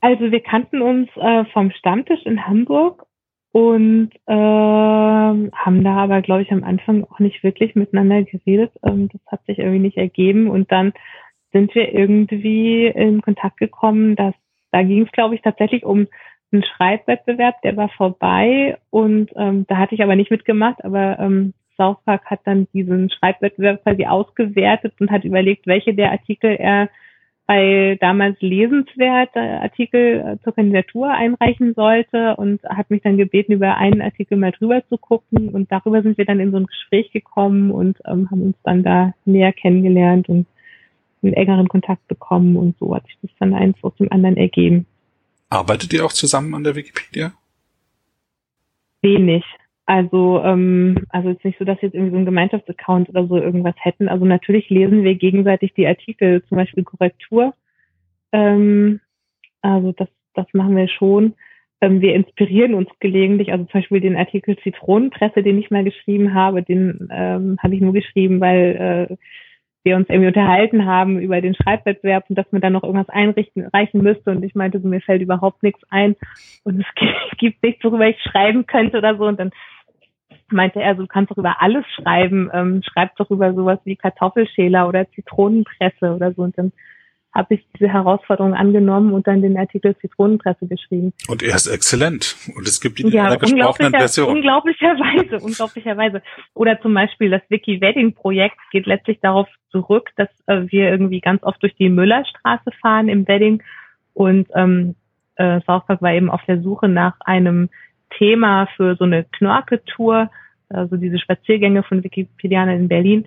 [0.00, 3.04] Also wir kannten uns äh, vom Stammtisch in Hamburg
[3.52, 8.72] und äh, haben da aber, glaube ich, am Anfang auch nicht wirklich miteinander geredet.
[8.84, 10.92] Ähm, das hat sich irgendwie nicht ergeben und dann
[11.52, 14.34] sind wir irgendwie in Kontakt gekommen, dass
[14.72, 16.06] da ging es, glaube ich, tatsächlich um
[16.52, 21.54] einen Schreibwettbewerb, der war vorbei und ähm, da hatte ich aber nicht mitgemacht, aber ähm,
[21.76, 26.88] South Park hat dann diesen Schreibwettbewerb quasi ausgewertet und hat überlegt, welche der Artikel er
[27.50, 33.76] bei damals lesenswerte Artikel äh, zur Kandidatur einreichen sollte und hat mich dann gebeten, über
[33.76, 37.10] einen Artikel mal drüber zu gucken und darüber sind wir dann in so ein Gespräch
[37.10, 40.46] gekommen und ähm, haben uns dann da näher kennengelernt und
[41.24, 44.86] einen engeren Kontakt bekommen und so hat sich das dann eins aus dem anderen ergeben.
[45.50, 47.32] Arbeitet ihr auch zusammen an der Wikipedia?
[49.02, 49.44] Wenig.
[49.84, 53.36] Also, ähm, also ist nicht so, dass wir jetzt irgendwie so einen Gemeinschaftsaccount oder so
[53.36, 54.08] irgendwas hätten.
[54.08, 57.54] Also natürlich lesen wir gegenseitig die Artikel, zum Beispiel Korrektur.
[58.30, 59.00] Ähm,
[59.62, 61.34] also das, das machen wir schon.
[61.80, 63.50] Ähm, wir inspirieren uns gelegentlich.
[63.50, 67.80] Also zum Beispiel den Artikel Zitronenpresse, den ich mal geschrieben habe, den ähm, habe ich
[67.80, 69.16] nur geschrieben, weil äh,
[69.82, 73.66] wir uns irgendwie unterhalten haben über den Schreibwettbewerb und dass man dann noch irgendwas einrichten,
[73.66, 74.30] reichen müsste.
[74.30, 76.16] Und ich meinte, so, mir fällt überhaupt nichts ein
[76.64, 76.86] und es
[77.38, 79.24] gibt nichts, worüber ich schreiben könnte oder so.
[79.24, 79.50] Und dann
[80.50, 83.96] meinte er, so, du kannst doch über alles schreiben, ähm, schreib doch über sowas wie
[83.96, 86.42] Kartoffelschäler oder Zitronenpresse oder so.
[86.42, 86.72] Und dann
[87.32, 91.12] habe ich diese Herausforderung angenommen und dann den Artikel Zitronenpresse geschrieben.
[91.28, 92.36] Und er ist exzellent.
[92.56, 94.36] Und es gibt ihn ja, in einer gesprochenen Version.
[94.36, 96.22] Unglaublicherweise, unglaublicherweise.
[96.54, 101.62] Oder zum Beispiel das Wiki-Wedding-Projekt geht letztlich darauf zurück, dass äh, wir irgendwie ganz oft
[101.62, 103.62] durch die Müllerstraße fahren im Wedding
[104.12, 104.96] und ähm,
[105.36, 107.70] äh, South Park war eben auf der Suche nach einem
[108.18, 110.30] Thema für so eine Knorke-Tour,
[110.68, 113.26] also diese Spaziergänge von Wikipedianern in Berlin.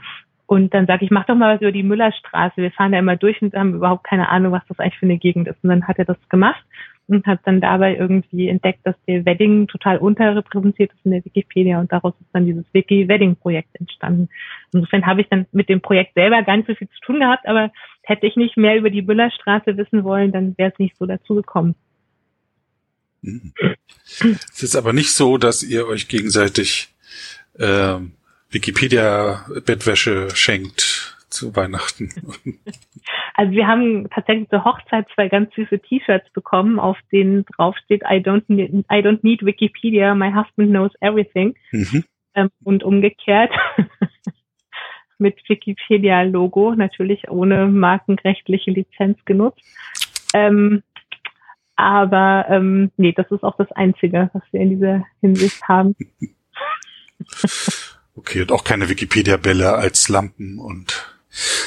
[0.53, 2.57] Und dann sage ich, mach doch mal was über die Müllerstraße.
[2.57, 5.17] Wir fahren da immer durch und haben überhaupt keine Ahnung, was das eigentlich für eine
[5.17, 5.57] Gegend ist.
[5.63, 6.63] Und dann hat er das gemacht
[7.07, 11.79] und hat dann dabei irgendwie entdeckt, dass der Wedding total unterrepräsentiert ist in der Wikipedia
[11.79, 14.29] und daraus ist dann dieses Wiki-Wedding-Projekt entstanden.
[14.71, 17.47] Insofern habe ich dann mit dem Projekt selber gar nicht so viel zu tun gehabt,
[17.47, 17.71] aber
[18.03, 21.33] hätte ich nicht mehr über die Müllerstraße wissen wollen, dann wäre es nicht so dazu
[21.33, 21.73] gekommen.
[23.23, 23.53] Hm.
[24.53, 26.93] Es ist aber nicht so, dass ihr euch gegenseitig
[27.57, 28.11] ähm,
[28.53, 32.09] Wikipedia-Bettwäsche schenkt zu Weihnachten.
[33.35, 38.17] Also wir haben tatsächlich zur Hochzeit zwei ganz süße T-Shirts bekommen, auf denen draufsteht I
[38.17, 41.55] don't need, I don't need Wikipedia, my husband knows everything.
[41.71, 42.03] Mhm.
[42.35, 43.51] Ähm, und umgekehrt
[45.17, 49.63] mit Wikipedia-Logo, natürlich ohne markenrechtliche Lizenz genutzt.
[50.35, 50.83] Ähm,
[51.75, 55.95] aber ähm, nee, das ist auch das Einzige, was wir in dieser Hinsicht haben.
[58.15, 61.15] Okay, und auch keine Wikipedia-Bälle als Lampen und,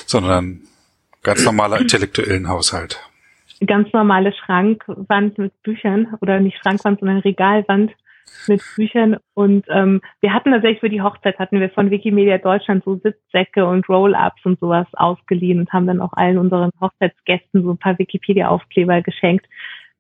[0.07, 0.61] sondern
[1.22, 3.01] ganz normaler intellektuellen Haushalt.
[3.66, 7.92] Ganz normale Schrankwand mit Büchern oder nicht Schrankwand, sondern Regalwand
[8.49, 12.84] mit Büchern und ähm, wir hatten tatsächlich für die Hochzeit hatten wir von Wikimedia Deutschland
[12.84, 17.70] so Sitzsäcke und Roll-ups und sowas ausgeliehen und haben dann auch allen unseren Hochzeitsgästen so
[17.70, 19.47] ein paar Wikipedia-Aufkleber geschenkt.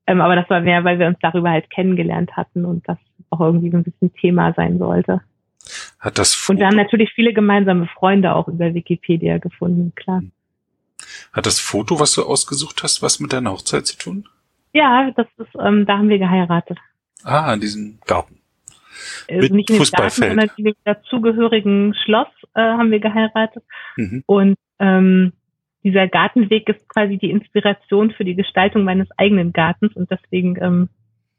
[0.06, 2.98] Ähm, aber das war mehr, weil wir uns darüber halt kennengelernt hatten und das
[3.30, 5.22] auch irgendwie so ein bisschen Thema sein sollte.
[6.06, 10.22] Hat das Foto Und wir haben natürlich viele gemeinsame Freunde auch über Wikipedia gefunden, klar.
[11.32, 14.28] Hat das Foto, was du ausgesucht hast, was mit deiner Hochzeit zu tun?
[14.72, 16.78] Ja, das ist, ähm, da haben wir geheiratet.
[17.24, 18.38] Ah, in diesem Garten.
[19.28, 20.36] Also mit nicht in Fußballfeld.
[20.36, 23.64] Garten, sondern im dazugehörigen Schloss äh, haben wir geheiratet.
[23.96, 24.22] Mhm.
[24.26, 25.32] Und ähm,
[25.82, 30.88] dieser Gartenweg ist quasi die Inspiration für die Gestaltung meines eigenen Gartens und deswegen ähm,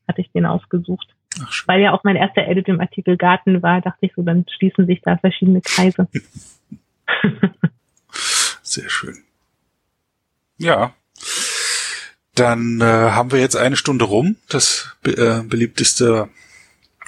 [0.09, 1.07] hatte ich den ausgesucht.
[1.41, 4.45] Ach, Weil ja auch mein erster Edit im Artikel Garten war, dachte ich so, dann
[4.49, 6.07] schließen sich da verschiedene Kreise.
[8.61, 9.17] Sehr schön.
[10.57, 10.93] Ja.
[12.35, 16.29] Dann äh, haben wir jetzt eine Stunde rum, das äh, beliebteste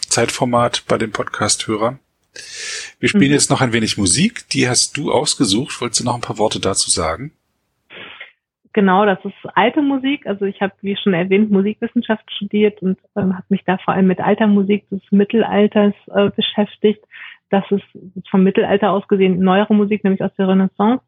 [0.08, 2.00] Zeitformat bei den Podcast-Hörern.
[3.00, 3.34] Wir spielen mhm.
[3.34, 5.80] jetzt noch ein wenig Musik, die hast du ausgesucht.
[5.82, 7.32] Wolltest du noch ein paar Worte dazu sagen?
[8.74, 10.26] Genau, das ist alte Musik.
[10.26, 14.08] Also ich habe, wie schon erwähnt, Musikwissenschaft studiert und ähm, habe mich da vor allem
[14.08, 17.04] mit alter Musik des Mittelalters äh, beschäftigt.
[17.50, 17.84] Das ist
[18.30, 21.04] vom Mittelalter aus gesehen neuere Musik, nämlich aus der Renaissance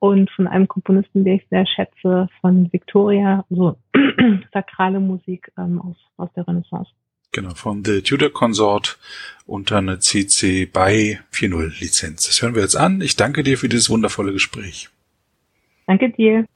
[0.00, 3.76] und von einem Komponisten, den ich sehr schätze, von Victoria, so
[4.52, 6.90] sakrale Musik ähm, aus, aus der Renaissance.
[7.32, 8.98] Genau, von The Tudor Consort
[9.46, 12.26] unter einer CC BY 4.0 Lizenz.
[12.26, 13.00] Das hören wir jetzt an.
[13.00, 14.88] Ich danke dir für dieses wundervolle Gespräch.
[15.86, 16.46] Danke dir.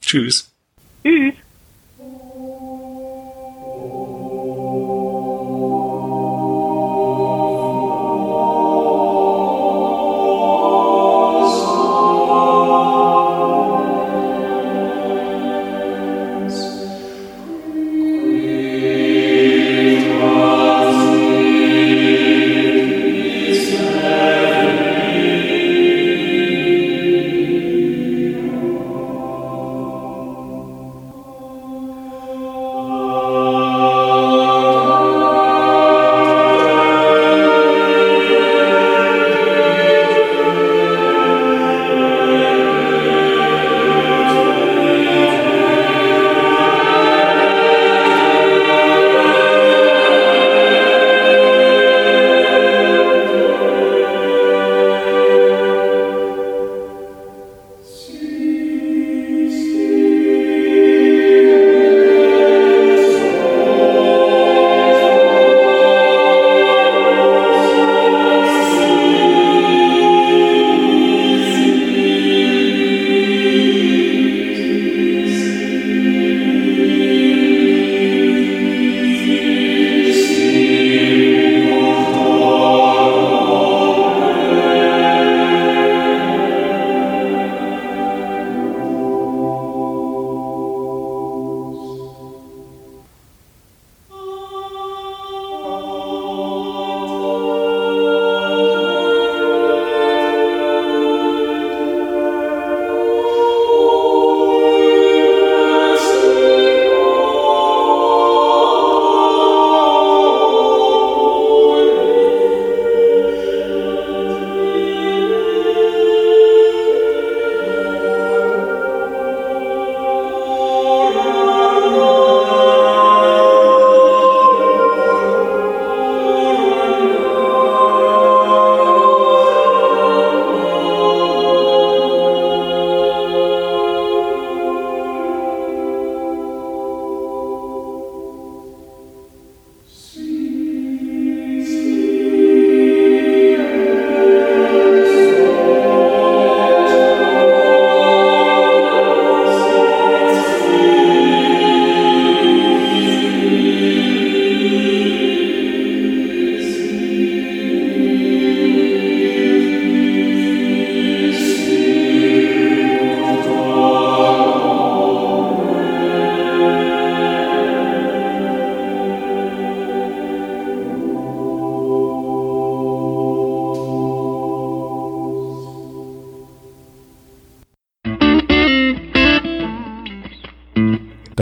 [0.00, 0.50] Tschüss.
[1.04, 1.34] Tschüss.